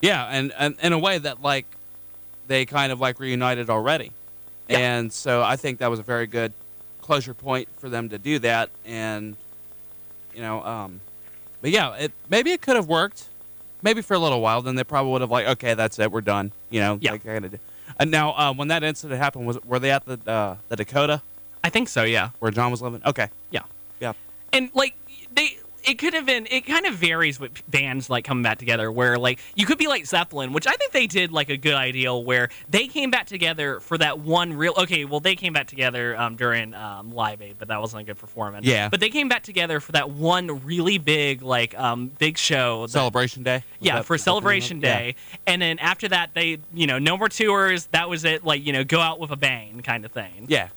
[0.00, 1.64] Yeah, and, and in a way that like
[2.46, 4.10] they kind of like reunited already,
[4.68, 4.78] Yeah.
[4.78, 6.52] and so I think that was a very good
[7.00, 8.68] closure point for them to do that.
[8.84, 9.34] And
[10.34, 11.00] you know, um,
[11.62, 13.24] but yeah, it maybe it could have worked,
[13.84, 14.60] maybe for a little while.
[14.62, 16.50] Then they probably would have like, okay, that's it, we're done.
[16.70, 17.12] You know, Yeah.
[17.12, 17.54] like, kind of.
[18.00, 21.22] And now, uh, when that incident happened, was were they at the uh, the Dakota
[21.62, 22.30] I think so, yeah.
[22.40, 23.00] where John was living?
[23.06, 23.62] Okay, Yeah.
[24.00, 24.12] yeah,
[24.52, 24.94] and like
[25.32, 28.90] they it could have been it kind of varies with bands like coming back together
[28.90, 31.74] where like you could be like zeppelin which i think they did like a good
[31.74, 35.66] ideal where they came back together for that one real okay well they came back
[35.66, 38.88] together um, during um, live aid but that wasn't a good performance Yeah.
[38.88, 42.92] but they came back together for that one really big like um, big show that-
[42.92, 43.56] Celebration Day.
[43.56, 44.82] Was yeah, that- for was that the name of Celebration it?
[44.84, 44.98] Yeah.
[44.98, 45.14] Day.
[45.46, 47.86] And then after that, they, you know, no more tours.
[47.86, 48.44] That was it.
[48.44, 50.46] Like, you know, go out with a bang kind of thing.
[50.48, 50.68] Yeah,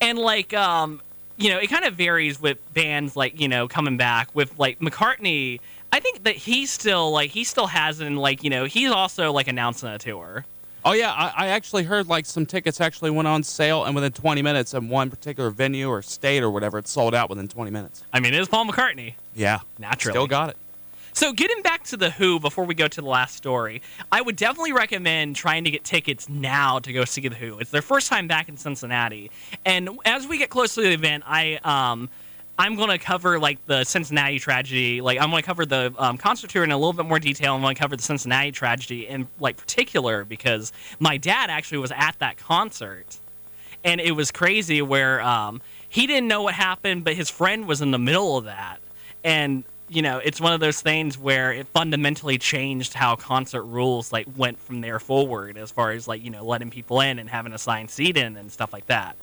[0.00, 1.00] And like, um,
[1.40, 4.78] you know, it kind of varies with bands like, you know, coming back with like
[4.78, 5.60] McCartney.
[5.92, 9.48] I think that he's still like he still hasn't like you know he's also like
[9.48, 10.44] announcing a tour.
[10.84, 14.12] Oh yeah, I, I actually heard like some tickets actually went on sale, and within
[14.12, 17.70] 20 minutes, in one particular venue or state or whatever, it sold out within 20
[17.70, 18.02] minutes.
[18.12, 19.14] I mean, it is Paul McCartney.
[19.34, 20.12] Yeah, Naturally.
[20.12, 20.56] still got it.
[21.12, 24.36] So, getting back to the Who before we go to the last story, I would
[24.36, 27.58] definitely recommend trying to get tickets now to go see the Who.
[27.58, 29.30] It's their first time back in Cincinnati,
[29.64, 32.08] and as we get closer to the event, I um.
[32.58, 35.00] I'm going to cover like the Cincinnati tragedy.
[35.00, 37.54] Like I'm going to cover the um, concert tour in a little bit more detail.
[37.54, 41.90] I'm going to cover the Cincinnati tragedy in like particular because my dad actually was
[41.90, 43.16] at that concert
[43.84, 47.80] and it was crazy where um, he didn't know what happened, but his friend was
[47.80, 48.78] in the middle of that,
[49.24, 54.12] and you know, it's one of those things where it fundamentally changed how concert rules
[54.12, 57.28] like went from there forward, as far as like you know letting people in and
[57.28, 59.16] having assigned seat in and stuff like that.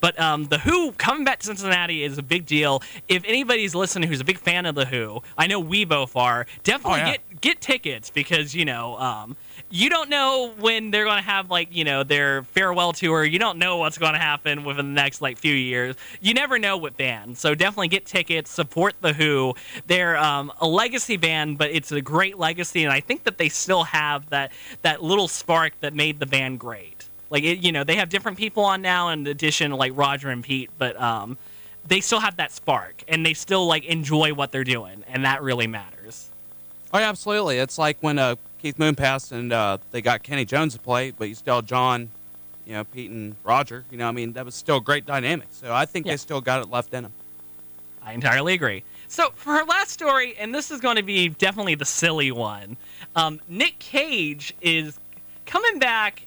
[0.00, 2.82] But um, the Who coming back to Cincinnati is a big deal.
[3.08, 6.46] If anybody's listening who's a big fan of the Who, I know we both are.
[6.64, 7.12] Definitely Oh, yeah.
[7.12, 9.36] get get tickets because you know um,
[9.70, 13.24] you don't know when they're going to have like you know their farewell tour.
[13.24, 15.96] You don't know what's going to happen within the next like few years.
[16.20, 18.50] You never know with bands, so definitely get tickets.
[18.50, 19.54] Support the Who.
[19.86, 23.48] They're um, a legacy band, but it's a great legacy, and I think that they
[23.48, 26.99] still have that that little spark that made the band great.
[27.30, 30.30] Like it, you know, they have different people on now, in addition to like Roger
[30.30, 31.38] and Pete, but um,
[31.86, 35.42] they still have that spark, and they still like enjoy what they're doing, and that
[35.42, 36.28] really matters.
[36.92, 37.58] Oh, yeah, absolutely.
[37.58, 41.12] It's like when uh, Keith Moon passed and uh, they got Kenny Jones to play,
[41.12, 42.10] but you still had John,
[42.66, 43.84] you know, Pete and Roger.
[43.92, 45.46] You know, I mean, that was still a great dynamic.
[45.52, 46.14] So I think Yeah.
[46.14, 47.12] they still got it left in them.
[48.02, 48.82] I entirely agree.
[49.06, 52.76] So for her last story, and this is going to be definitely the silly one,
[53.14, 54.98] um, Nick Cage is
[55.46, 56.22] coming back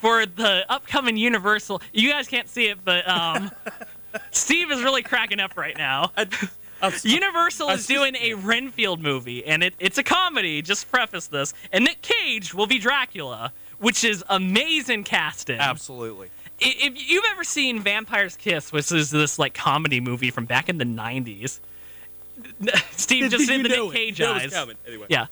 [0.00, 1.82] for the upcoming Universal.
[1.92, 3.50] You guys can't see it, but um,
[4.30, 6.12] Steve is really cracking up right now.
[7.02, 10.62] Universal is doing a Renfield movie, and it, it's a comedy.
[10.62, 15.58] Just preface this, and Nick Cage will be Dracula, which is amazing casting.
[15.58, 16.28] Absolutely.
[16.58, 20.78] If you've ever seen Vampire's Kiss, which is this like comedy movie from back in
[20.78, 21.58] the '90s,
[22.92, 24.54] Steve just did the Nick Cage eyes.
[24.86, 25.06] Anyway.
[25.08, 25.26] Yeah,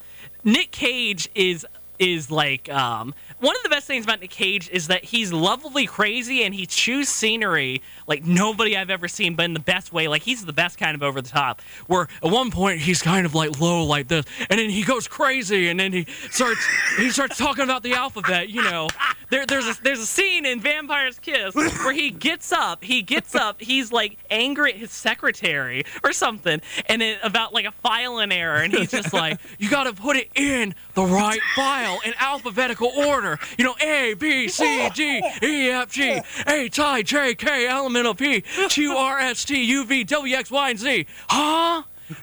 [0.45, 1.67] Nick Cage is
[1.99, 5.87] is like um, one of the best things about Nick Cage is that he's lovably
[5.87, 10.09] crazy and he chews scenery like nobody I've ever seen, but in the best way.
[10.09, 11.61] Like he's the best kind of over the top.
[11.87, 15.07] Where at one point he's kind of like low like this, and then he goes
[15.07, 18.49] crazy, and then he starts he starts talking about the alphabet.
[18.49, 18.89] You know,
[19.31, 23.35] there, there's a there's a scene in Vampire's Kiss where he gets up, he gets
[23.35, 28.33] up, he's like angry at his secretary or something, and it about like a filing
[28.33, 32.01] error, and he's just like, you got to put it in the right file.
[32.05, 33.34] in alphabetical order.
[33.59, 37.97] You know, A, B, C, D, E, F, G, H, I, J, K, L, M,
[37.97, 41.07] N, O, P, Q, R, S, T, U, V, W, X, Y, and Z.
[41.29, 41.83] Huh?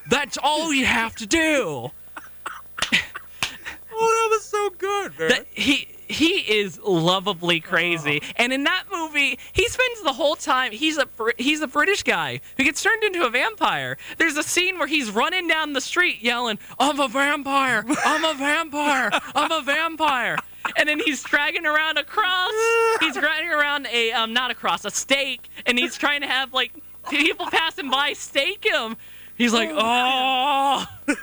[0.09, 1.91] That's all you have to do.
[3.93, 5.29] Oh, that was so good, man.
[5.29, 10.71] That he he is lovably crazy, and in that movie, he spends the whole time.
[10.71, 13.97] He's a he's a British guy who gets turned into a vampire.
[14.17, 17.83] There's a scene where he's running down the street yelling, "I'm a vampire!
[18.05, 19.09] I'm a vampire!
[19.35, 20.37] I'm a vampire!"
[20.77, 22.53] And then he's dragging around a cross.
[22.99, 26.53] He's dragging around a um not a cross, a stake, and he's trying to have
[26.53, 26.71] like
[27.09, 28.97] people passing by stake him.
[29.37, 30.85] He's like, oh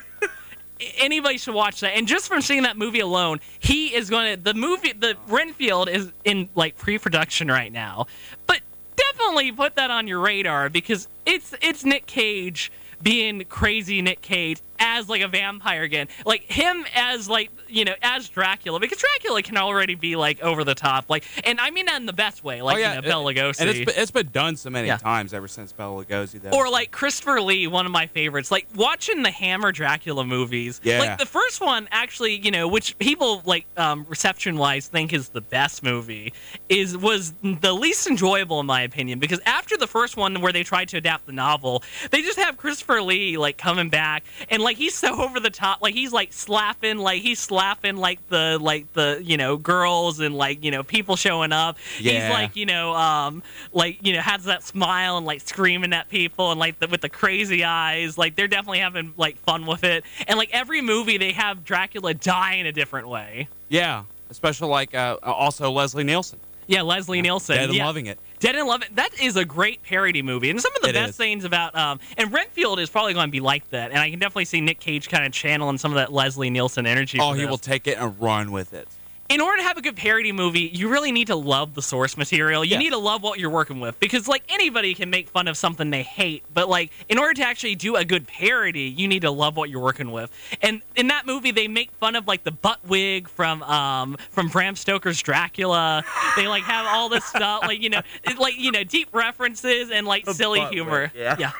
[0.98, 1.96] anybody should watch that.
[1.96, 4.92] And just from seeing that movie alone, he is going to the movie.
[4.92, 8.06] The Renfield is in like pre-production right now,
[8.46, 8.60] but
[8.96, 12.70] definitely put that on your radar because it's it's Nick Cage
[13.02, 17.94] being crazy Nick Cage as like a vampire again, like him as like you know
[18.02, 21.86] as Dracula because Dracula can already be like over the top, like and I mean
[21.86, 23.60] that in the best way, like you know, Bela Lugosi.
[23.60, 24.96] And it's been, it's been done so many Yeah.
[24.98, 26.40] times ever since Bela Lugosi.
[26.40, 26.50] Though.
[26.50, 28.50] Or like Christopher Lee, one of my favorites.
[28.50, 30.80] Like watching the Hammer Dracula movies.
[30.82, 31.00] Yeah.
[31.00, 35.30] Like the first one, actually, you know, which people like um, reception wise think is
[35.30, 36.32] the best movie,
[36.68, 40.62] is was the least enjoyable in my opinion because after the first one where they
[40.62, 44.76] tried to adapt the novel, they just have Christopher Lee like coming back and like
[44.76, 48.92] he's so over the top, like he's like slapping, like he's slapping like the like
[48.92, 51.78] the you know girls and like you know people showing up.
[51.98, 52.12] Yeah.
[52.12, 56.10] He's like you know um like you know has that smile and like screaming at
[56.10, 59.84] people and like the, with the crazy eyes like they're definitely having like fun with
[59.84, 64.68] it and like every movie they have dracula die in a different way yeah, especially
[64.68, 66.38] like uh, also Leslie Nielsen.
[66.66, 67.86] yeah leslie nielsen Dead and yeah.
[67.86, 68.18] loving it.
[68.40, 68.94] Dead and Love It.
[68.96, 71.16] That is a great parody movie, and some of the It best is.
[71.16, 74.18] things about um, and Renfield is probably going to be like that, and I can
[74.18, 77.18] definitely see Nick Cage kind of channeling some of that Leslie Nielsen energy.
[77.20, 77.50] Oh, he this.
[77.50, 78.88] will take it and run with it.
[79.28, 82.16] In order to have a good parody movie, you really need to love the source
[82.16, 82.64] material.
[82.64, 82.78] You Yes.
[82.78, 85.90] need to love what you're working with because like anybody can make fun of something
[85.90, 89.30] they hate, but like in order to actually do a good parody, you need to
[89.30, 90.30] love what you're working with.
[90.62, 94.48] And in that movie, they make fun of like the butt wig from um from
[94.48, 96.04] Bram Stoker's Dracula.
[96.36, 98.00] they like have all this stuff like you know
[98.38, 101.02] like you know deep references and like silly humor.
[101.02, 101.36] wig, yeah.
[101.38, 101.50] yeah.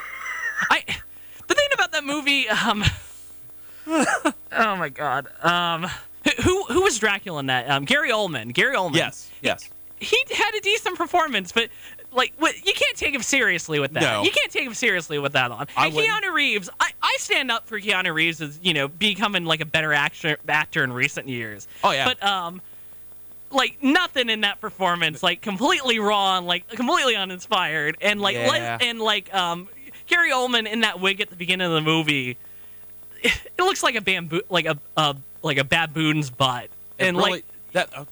[0.71, 0.83] I
[1.47, 2.83] the thing about that movie um
[3.87, 5.87] oh my god um
[6.45, 7.71] who who was Dracula in that?
[7.71, 8.53] Um, Gary Oldman.
[8.53, 8.97] Gary Oldman.
[8.97, 9.69] Yes, yes.
[10.01, 11.71] He had a decent performance, but
[12.13, 14.01] like, what, you can't take him seriously with that.
[14.01, 14.23] No.
[14.23, 15.67] You can't take him seriously with that on.
[15.77, 16.25] I and wouldn't.
[16.25, 19.67] Keanu Reeves, I, I stand up for Keanu Reeves as you know becoming like a
[19.67, 21.67] better actor actor in recent years.
[21.83, 22.05] Oh, yeah.
[22.05, 22.61] But um,
[23.51, 29.01] like nothing in that performance, like completely wrong, like completely uninspired, and like le- and
[29.01, 29.69] like um,
[30.07, 32.37] Gary Oldman in that wig at the beginning of the movie,
[33.23, 36.65] it looks like a bamboo, like a, a like a baboon's butt,
[36.99, 37.91] It and really, like that.
[37.97, 38.05] Uh,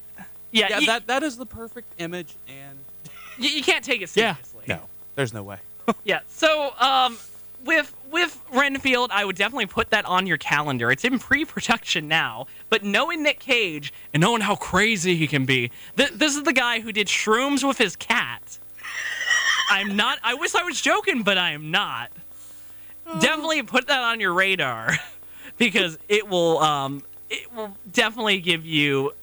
[0.51, 2.77] yeah, yeah, you, that that is the perfect image, and
[3.37, 4.63] you, you can't take it yeah, seriously.
[4.67, 4.79] no,
[5.15, 5.57] there's no way.
[6.03, 6.19] Yeah.
[6.27, 7.17] So, um,
[7.63, 10.91] with with Renfield, I would definitely put that on your calendar.
[10.91, 15.71] It's in pre-production now, but knowing Nick Cage and knowing how crazy he can be,
[15.95, 18.57] th- this is the guy who did shrooms with his cat.
[19.69, 20.19] I'm not.
[20.23, 22.11] I wish I was joking, but I am not.
[23.19, 24.91] Definitely put that on your radar
[25.57, 26.59] because it will.
[26.59, 29.13] Um, it will definitely give you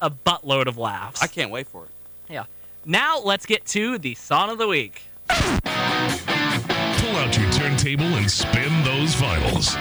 [0.00, 1.22] a buttload of laughs.
[1.22, 1.90] I can't wait for it.
[2.32, 2.44] yeah.
[2.84, 5.02] Now let's get to the song of the week.
[5.28, 9.76] Pull out your turntable and spin those vinyls.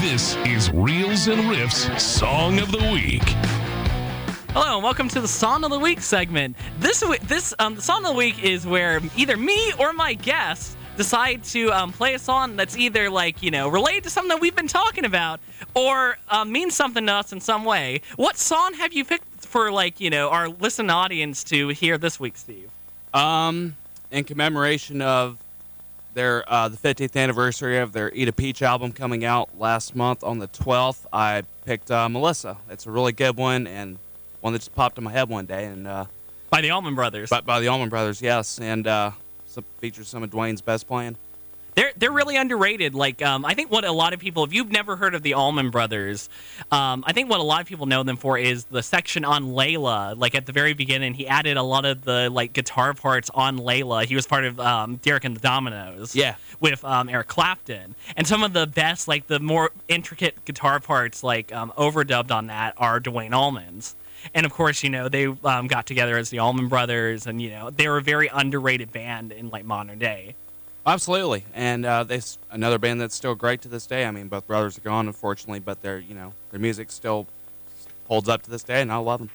[0.00, 3.22] This is Reels and Riffs Song of the Week.
[4.52, 6.56] Hello and welcome to the Song of the Week segment.
[6.78, 10.76] This this um, the Song of the Week is where either me or my guests
[10.96, 14.40] decide to um, play a song that's either like you know related to something that
[14.40, 15.40] we've been talking about
[15.74, 18.00] or uh, means something to us in some way.
[18.16, 22.18] What song have you picked for like you know our listening audience to hear this
[22.20, 22.70] week, Steve?
[23.12, 23.76] Um,
[24.10, 25.38] in commemoration of
[26.14, 30.22] their uh, the 50th anniversary of their Eat a Peach album coming out last month
[30.22, 32.56] on the 12th, I picked uh, Melissa.
[32.70, 33.98] It's a really good one and
[34.40, 36.04] one that just popped in my head one day, and uh,
[36.50, 37.30] By the Allman Brothers.
[37.30, 39.10] by, by the Allman Brothers, yes, and uh,
[39.80, 41.16] features some of Duane's best playing.
[41.74, 42.94] They're they're really underrated.
[42.94, 45.34] Like um, I think what a lot of people, if you've never heard of the
[45.34, 46.28] Allman Brothers,
[46.70, 49.46] um, I think what a lot of people know them for is the section on
[49.46, 50.16] Layla.
[50.16, 53.58] Like at the very beginning, he added a lot of the like guitar parts on
[53.58, 54.04] Layla.
[54.04, 56.14] He was part of um, Derek and the Dominos.
[56.14, 56.36] Yeah.
[56.60, 61.22] With um, Eric Clapton, and some of the best, like the more intricate guitar parts,
[61.22, 63.96] like um, overdubbed on that, are Duane Allman's.
[64.32, 67.50] And of course, you know they um, got together as the Allman Brothers, and you
[67.50, 70.34] know they were a very underrated band in like modern day.
[70.86, 72.20] Absolutely, and uh, they
[72.50, 74.04] another band that's still great to this day.
[74.04, 77.26] I mean, both brothers are gone, unfortunately, but their you know their music still
[78.06, 79.30] holds up to this day, and I love them.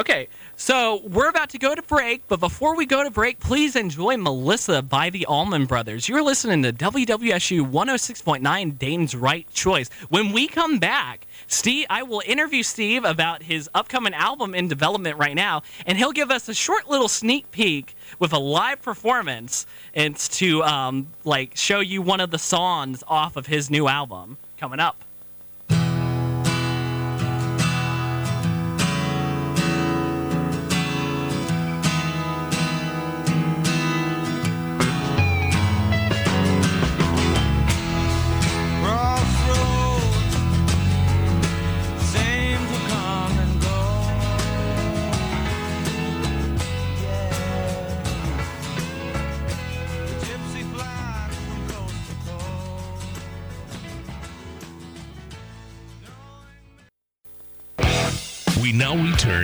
[0.00, 3.76] Okay, so we're about to go to break, but before we go to break, please
[3.76, 6.08] enjoy Melissa by the Allman Brothers.
[6.08, 9.90] You're listening to WWSU 106.9 Dayton's Right Choice.
[10.08, 15.18] When we come back, Steve, I will interview Steve about his upcoming album in development
[15.18, 19.66] right now, and he'll give us a short little sneak peek with a live performance.
[19.92, 24.38] It's to um, like show you one of the songs off of his new album
[24.56, 24.96] coming up.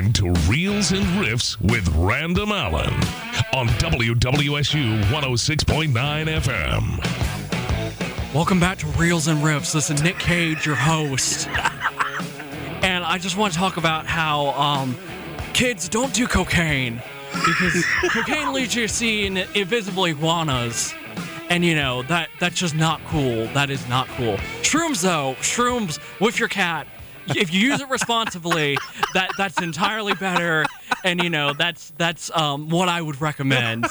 [0.07, 2.93] Return to Reels and Riffs with Random Allen
[3.55, 8.35] on WWSU 106.9 FM.
[8.35, 9.73] Welcome back to Reels and Riffs.
[9.73, 11.49] This is Nick Cage, your host.
[12.83, 14.97] and I just want to talk about how um,
[15.53, 17.01] kids don't do cocaine
[17.33, 20.95] because cocaine leads you to seeing invisible iguanas.
[21.49, 23.47] And you know, that that's just not cool.
[23.49, 24.37] That is not cool.
[24.63, 26.87] Shrooms though, shrooms with your cat.
[27.29, 28.77] If you use it responsibly,
[29.15, 30.65] that that's entirely better.
[31.05, 33.87] And you know, that's that's um, what I would recommend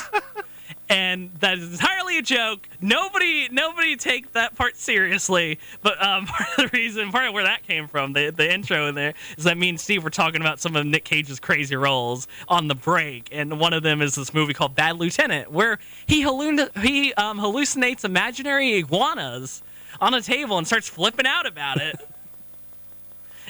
[0.90, 2.68] and that is entirely a joke.
[2.80, 5.60] Nobody, nobody take that part seriously.
[5.82, 8.88] But um, part of the reason, part of where that came from, the the intro
[8.88, 11.76] in there, is that me and Steve were talking about some of Nick Cage's crazy
[11.76, 15.80] roles on the break, and one of them is this movie called Bad Lieutenant, where
[16.06, 19.64] he he um, hallucinates imaginary iguanas
[20.02, 21.96] on a table and starts flipping out about it.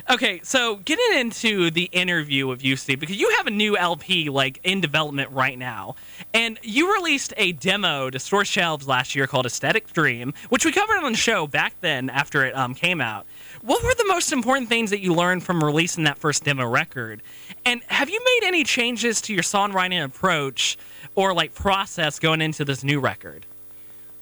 [0.07, 4.59] Okay, so getting into the interview you, Steve, because you have a new LP like
[4.63, 5.95] in development right now,
[6.31, 10.71] and you released a demo to store shelves last year called Aesthetic Dream, which we
[10.71, 13.25] covered on the show back then after it um, came out.
[13.63, 17.21] What were the most important things that you learned from releasing that first demo record?
[17.65, 20.77] And have you made any changes to your songwriting approach
[21.15, 23.43] or like process going into this new record?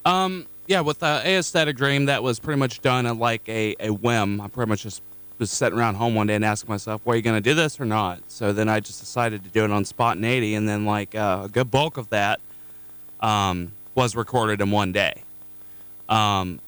[0.05, 3.89] Um, yeah, with uh, Aesthetic Dream, that was pretty much done at like a, a
[3.89, 4.39] whim.
[4.39, 5.01] I pretty much just
[5.43, 7.53] was sitting around home one day and asking myself, "Well, are you going to do
[7.53, 10.85] this or not?" So then I just decided to do it on spontaneity, and then
[10.85, 12.39] like uh, a good bulk of that
[13.19, 15.21] um, was recorded in one day.
[16.07, 16.59] Um,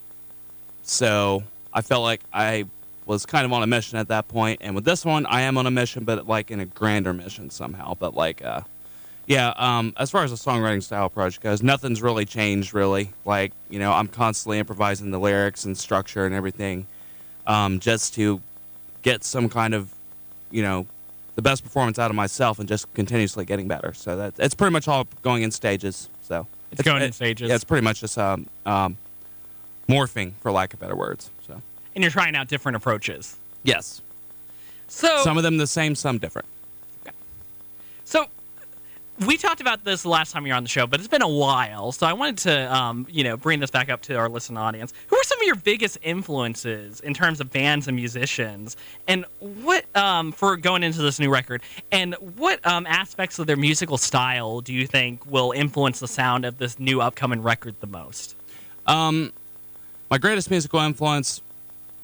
[0.82, 2.66] so I felt like I
[3.06, 5.56] was kind of on a mission at that point, and with this one, I am
[5.56, 7.94] on a mission, but like in a grander mission somehow.
[7.94, 8.60] But like, uh,
[9.26, 13.12] yeah, um, as far as the songwriting style approach goes, nothing's really changed really.
[13.24, 16.86] Like, you know, I'm constantly improvising the lyrics and structure and everything,
[17.46, 18.40] um, just to
[19.06, 19.88] get some kind of,
[20.50, 20.84] you know,
[21.36, 23.94] the best performance out of myself and just continuously getting better.
[23.94, 26.08] So that it's pretty much all going in stages.
[26.22, 27.48] So It's going in stages.
[27.48, 28.96] Yeah, it's pretty much just um, um,
[29.88, 31.30] morphing, for lack of better words.
[31.46, 31.62] So
[31.94, 33.36] And you're trying out different approaches.
[33.62, 34.02] yes,
[34.88, 36.48] So some of them the same, some different.
[38.04, 38.26] So
[39.24, 41.28] we talked about this last time you were on the show, but it's been a
[41.28, 41.92] while.
[41.92, 44.92] So I wanted to, um, you know, bring this back up to our listening audience.
[45.06, 48.76] Who are some of your biggest influences in terms of bands and musicians,
[49.08, 53.56] and what um, for going into this new record, and what um, aspects of their
[53.56, 57.86] musical style do you think will influence the sound of this new upcoming record the
[57.86, 58.36] most?
[58.86, 59.32] Um,
[60.10, 61.40] my greatest musical influence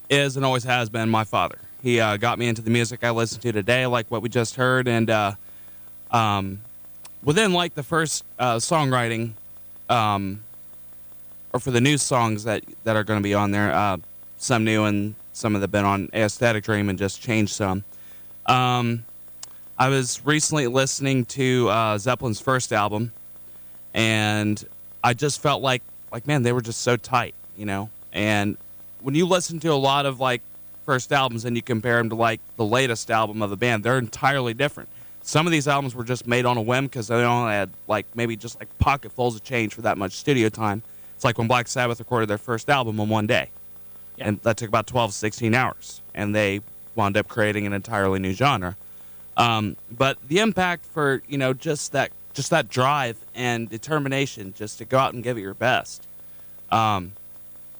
[0.09, 1.59] is and always has been my father.
[1.83, 4.55] He uh, got me into the music I listen to today, like what we just
[4.55, 5.33] heard, and uh,
[6.11, 6.61] um,
[7.23, 9.33] within like the first uh, songwriting,
[9.89, 10.43] um,
[11.53, 13.99] or for the new songs that that are going to be on there, uh,
[14.39, 17.85] some new and some of that have been on Aesthetic Dream and just changed some.
[18.47, 19.05] Um,
[19.79, 23.13] I was recently listening to uh, Zeppelin's first album,
[23.95, 24.65] and
[25.03, 27.91] I just felt like like man, they were just so tight, you know.
[28.13, 28.57] And
[29.01, 30.43] when you listen to a lot of like
[30.85, 33.99] first albums and you compare them to like the latest album of the band, they're
[33.99, 34.89] entirely different.
[35.23, 38.07] Some of these albums were just made on a whim because they only had like
[38.15, 40.83] maybe just like pocketfuls of change for that much studio time.
[41.15, 43.51] It's like when Black Sabbath recorded their first album in one day,
[44.17, 44.29] Yeah.
[44.29, 46.61] and that took about 12 16 hours, and they
[46.97, 48.77] wound up creating an entirely new genre.
[49.37, 54.79] Um, but the impact for you know just that just that drive and determination just
[54.79, 56.03] to go out and give it your best
[56.71, 57.13] um,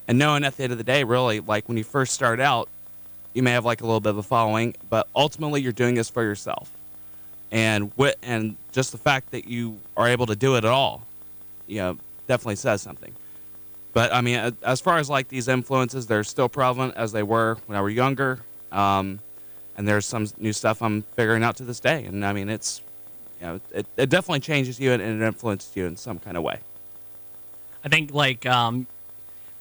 [0.07, 2.69] and knowing at the end of the day really like when you first start out
[3.35, 6.09] you may have like a little bit of a following but ultimately you're doing this
[6.11, 6.71] for yourself
[7.53, 11.07] and wit and just the fact that you are able to do it at all
[11.69, 11.97] you know
[12.27, 13.13] definitely says something
[13.93, 17.57] but i mean as far as like these influences they're still prevalent as they were
[17.67, 18.41] when i were younger
[18.73, 19.21] um,
[19.77, 22.05] and there's some new stuff I'm figuring out to this day.
[22.05, 22.83] And I mean, it's
[23.41, 26.37] you know, it, it definitely changes you and, and it influences you in some kind
[26.37, 26.59] of way.
[27.85, 28.87] I think like um,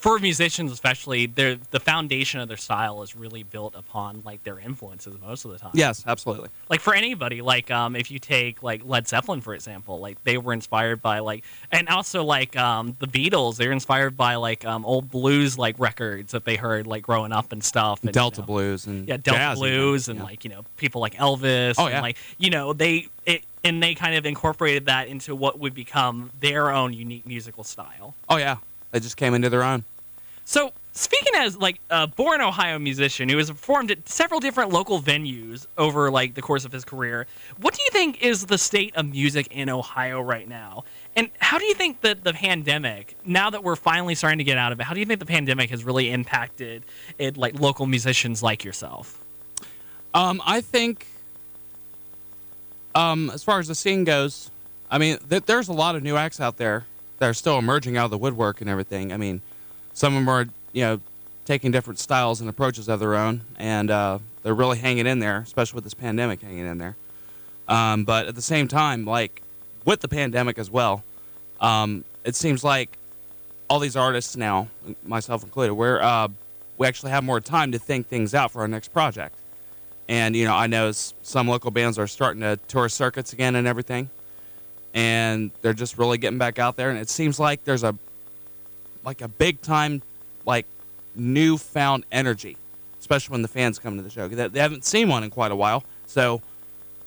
[0.02, 4.58] for musicians especially, their the foundation of their style is really built upon like their
[4.58, 5.70] influences most of the time.
[5.76, 6.50] Yes, absolutely.
[6.70, 10.40] Like for anybody, like um, if you take like Led Zeppelin for example, like they
[10.40, 14.88] were inspired by like, and also like um, the Beatles, they're inspired by like um,
[14.88, 18.02] old blues like records that they heard like growing up and stuff.
[18.02, 20.26] And, you Delta know, blues and yeah, Delta jazz blues and yeah.
[20.26, 21.76] like you know people like Elvis.
[21.78, 22.02] Oh, and, yeah.
[22.02, 26.32] like you know they it and they kind of incorporated that into what would become
[26.40, 28.16] their own unique musical style.
[28.30, 28.58] oh yeah,
[28.90, 29.84] they just came into their own.
[30.52, 35.02] So, speaking as like a born Ohio musician who has performed at several different local
[35.02, 37.26] venues over like the course of his career,
[37.62, 40.84] what do you think is the state of music in Ohio right now?
[41.16, 44.58] And how do you think that the pandemic, now that we're finally starting to get
[44.58, 46.84] out of it, how do you think the pandemic has really impacted
[47.18, 49.24] it like local musicians like yourself?
[50.14, 51.08] Um, I think,
[52.94, 54.52] um, as far as the scene goes,
[54.90, 56.84] I mean, th- there's a lot of new acts out there
[57.20, 59.14] that are still emerging out of the woodwork and everything.
[59.14, 59.42] I mean,
[59.94, 61.00] some of them are, you know,
[61.46, 65.40] taking different styles and approaches of their own, and uh, they're really hanging in there,
[65.40, 66.96] especially with this pandemic hanging in there.
[67.68, 69.42] Um, but at the same time, like
[69.86, 71.04] with the pandemic as well,
[71.60, 72.98] um, it seems like
[73.70, 74.68] all these artists now,
[75.06, 76.28] myself included, we're uh,
[76.78, 79.36] we actually have more time to think things out for our next project.
[80.10, 83.68] And you know, I know some local bands are starting to tour circuits again and
[83.68, 84.10] everything,
[84.94, 86.90] and they're just really getting back out there.
[86.90, 87.96] And it seems like there's a
[89.04, 90.02] like a big time
[90.46, 90.66] like
[91.16, 92.58] newfound energy,
[93.00, 94.28] especially when the fans come to the show.
[94.28, 96.42] They, they haven't seen one in quite a while, so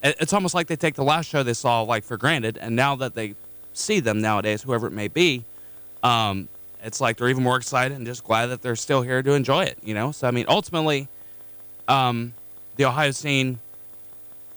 [0.02, 2.76] it, it's almost like they take the last show they saw like for granted, and
[2.76, 3.34] now that they
[3.72, 5.44] see them nowadays, whoever it may be,
[6.02, 6.48] um,
[6.82, 9.64] it's like they're even more excited and just glad that they're still here to enjoy
[9.64, 9.78] it.
[9.82, 11.08] You know, so I mean, ultimately,
[11.88, 12.34] um,
[12.76, 13.58] the Ohio scene,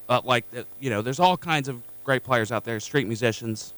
[0.09, 0.45] uh, like
[0.79, 3.73] you know, there's all kinds of great players out there, street musicians,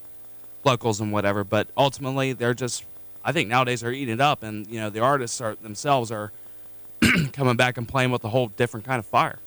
[0.63, 1.43] locals, and whatever.
[1.43, 2.83] But ultimately, they're just,
[3.29, 6.31] I think nowadays they're eating it up, and you know, the artists are themselves are
[7.31, 9.37] coming back and playing with a whole different kind of fire,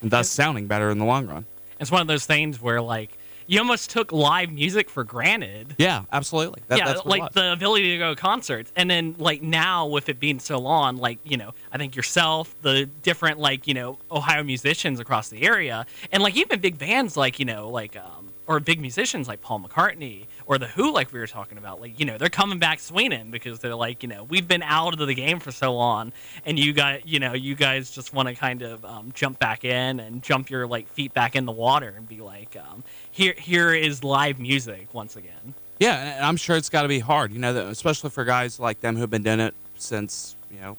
[0.00, 1.44] and thus sounding better in the long run.
[1.78, 3.10] It's one of those things where like
[3.46, 5.74] you almost took live music for granted.
[5.76, 6.62] Yeah, absolutely.
[6.68, 9.42] That, yeah, that's what it like the ability to go to concerts, and then like
[9.42, 13.66] now with it being so long, like you know, I think yourself, the different like
[13.66, 17.68] you know Ohio musicians across the area, and like even big bands like you know
[17.68, 21.58] like um or big musicians like Paul McCartney or the Who, like we were talking
[21.58, 24.62] about, like you know they're coming back swinging because they're like you know we've been
[24.62, 26.12] out of the game for so long,
[26.44, 29.64] and you got you know you guys just want to kind of um, jump back
[29.64, 33.34] in and jump your like feet back in the water and be like um, here
[33.36, 35.54] here is live music once again.
[35.78, 38.80] Yeah, and I'm sure it's got to be hard, you know, especially for guys like
[38.80, 40.76] them who've been doing it since, you know,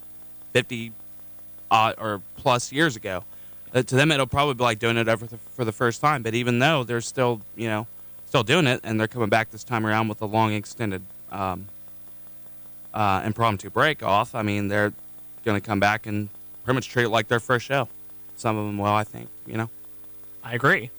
[0.53, 0.91] 50
[1.69, 3.23] uh, or plus years ago.
[3.73, 5.17] Uh, to them, it'll probably be like doing it the,
[5.55, 6.23] for the first time.
[6.23, 7.87] But even though they're still, you know,
[8.27, 11.01] still doing it, and they're coming back this time around with a long extended
[11.31, 11.67] um,
[12.93, 14.93] uh, impromptu break off, I mean, they're
[15.43, 16.29] going to come back and
[16.63, 17.87] pretty much treat it like their first show.
[18.35, 19.69] Some of them will, I think, you know.
[20.43, 20.91] I agree.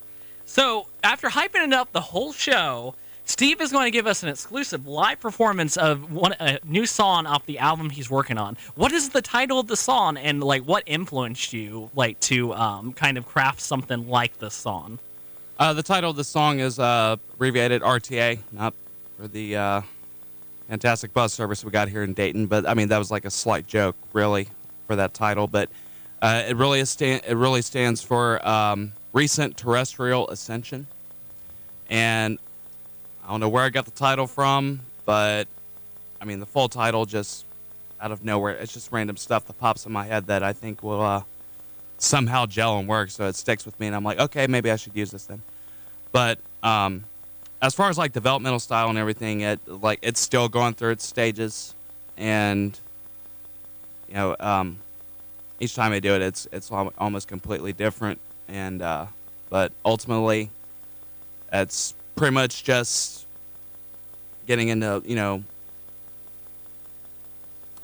[0.44, 2.94] So, after hyping it up the whole show,
[3.28, 7.26] Steve is going to give us an exclusive live performance of one a new song
[7.26, 8.56] off the album he's working on.
[8.74, 12.94] What is the title of the song, and like what influenced you like to um,
[12.94, 14.98] kind of craft something like this song?
[15.58, 18.72] Uh, the title of the song is uh, abbreviated RTA, not
[19.18, 19.80] for the uh,
[20.68, 23.30] fantastic bus service we got here in Dayton, but I mean that was like a
[23.30, 24.48] slight joke, really,
[24.86, 25.46] for that title.
[25.46, 25.68] But
[26.22, 30.86] uh, it really sta- it really stands for um, recent terrestrial ascension,
[31.90, 32.38] and
[33.28, 35.48] I don't know where I got the title from, but
[36.18, 37.44] I mean the full title just
[38.00, 38.54] out of nowhere.
[38.54, 41.22] It's just random stuff that pops in my head that I think will uh,
[41.98, 44.76] somehow gel and work, so it sticks with me, and I'm like, okay, maybe I
[44.76, 45.42] should use this then.
[46.10, 47.04] But um,
[47.60, 51.04] as far as like developmental style and everything, it like it's still going through its
[51.04, 51.74] stages,
[52.16, 52.80] and
[54.08, 54.78] you know, um,
[55.60, 59.04] each time I do it, it's it's almost completely different, and uh,
[59.50, 60.48] but ultimately,
[61.52, 63.24] it's pretty much just
[64.46, 65.42] getting into you know.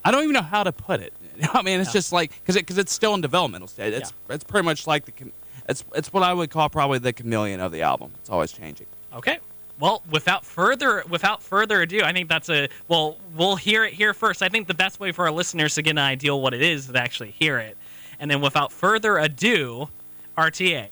[0.04, 1.12] I don't even know how to put it.
[1.54, 1.92] I mean, it's Yeah.
[1.94, 3.94] just like because it, cause it's still in developmental stage.
[3.94, 5.12] It's it's pretty much like the
[5.68, 8.12] it's it's what I would call probably the chameleon of the album.
[8.20, 8.86] It's always changing.
[9.14, 9.38] Okay.
[9.80, 13.16] Well, without further without further ado, I think that's a well.
[13.34, 14.42] We'll hear it here first.
[14.42, 16.86] I think the best way for our listeners to get an idea what it is
[16.86, 17.76] is to actually hear it,
[18.20, 19.88] and then without further ado,
[20.38, 20.88] RTA.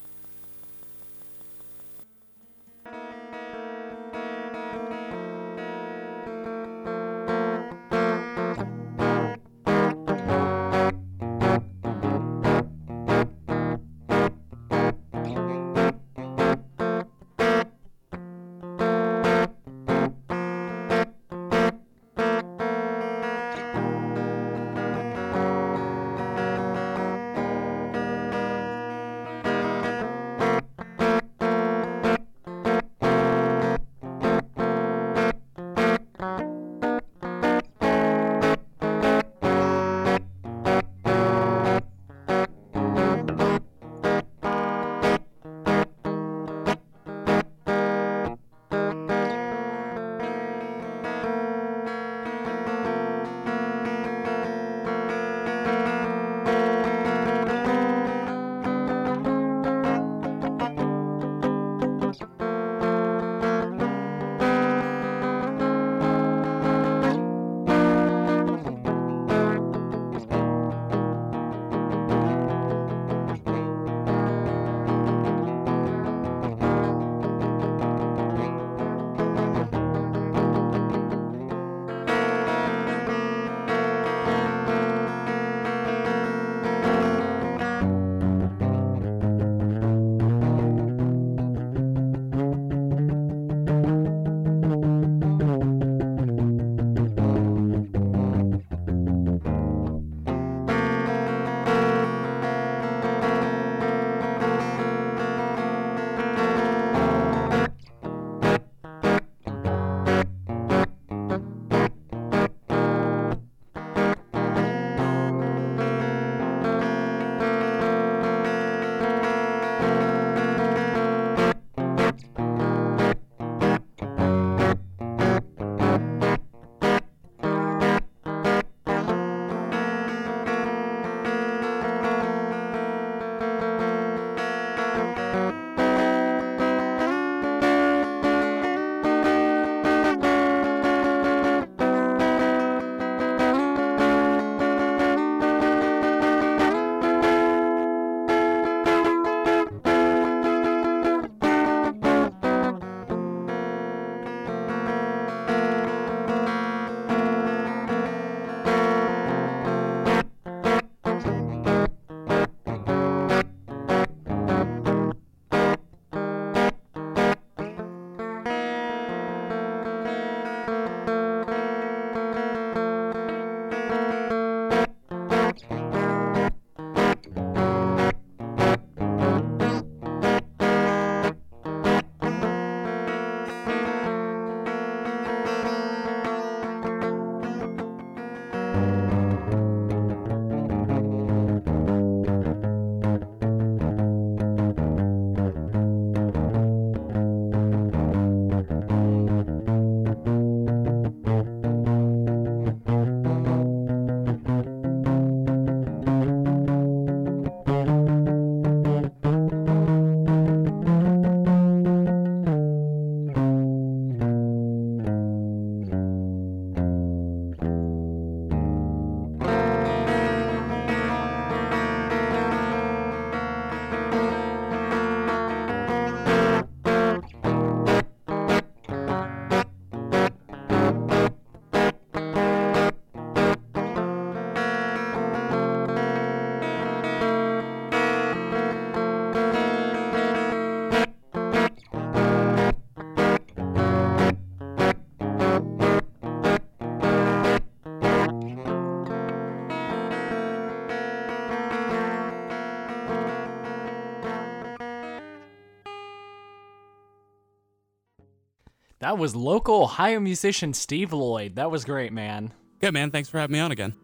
[259.03, 261.57] That was local Ohio musician Steve Lloyd.
[261.57, 262.53] That was great, man.
[262.81, 263.11] Good man.
[263.11, 263.95] Thanks for having me on again.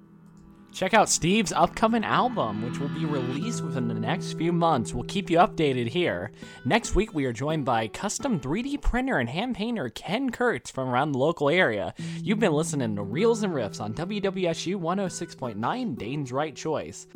[0.73, 4.93] Check out Steve's upcoming album, which will be released within the next few months.
[4.93, 6.33] We'll keep you updated here.
[6.65, 10.89] Next week, we are joined by custom 3D printer and hand painter Ken Kurtz from
[10.89, 11.95] around the local area.
[12.21, 17.07] You've been listening to Reels and Riffs on WWSU 106.9, Dayton's Right Choice.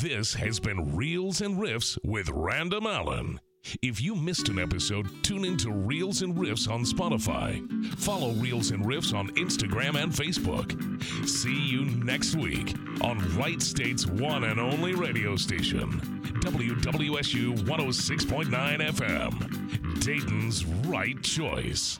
[0.00, 3.38] This has been Reels and Riffs with Random Allen.
[3.82, 7.60] If you missed an episode, tune in to Reels and Riffs on Spotify.
[7.98, 10.72] Follow Reels and Riffs on Instagram and Facebook.
[11.28, 16.00] See you next week on Wright State's one and only radio station,
[16.44, 21.98] WWSU 106.9 FM, Dayton's Right Choice.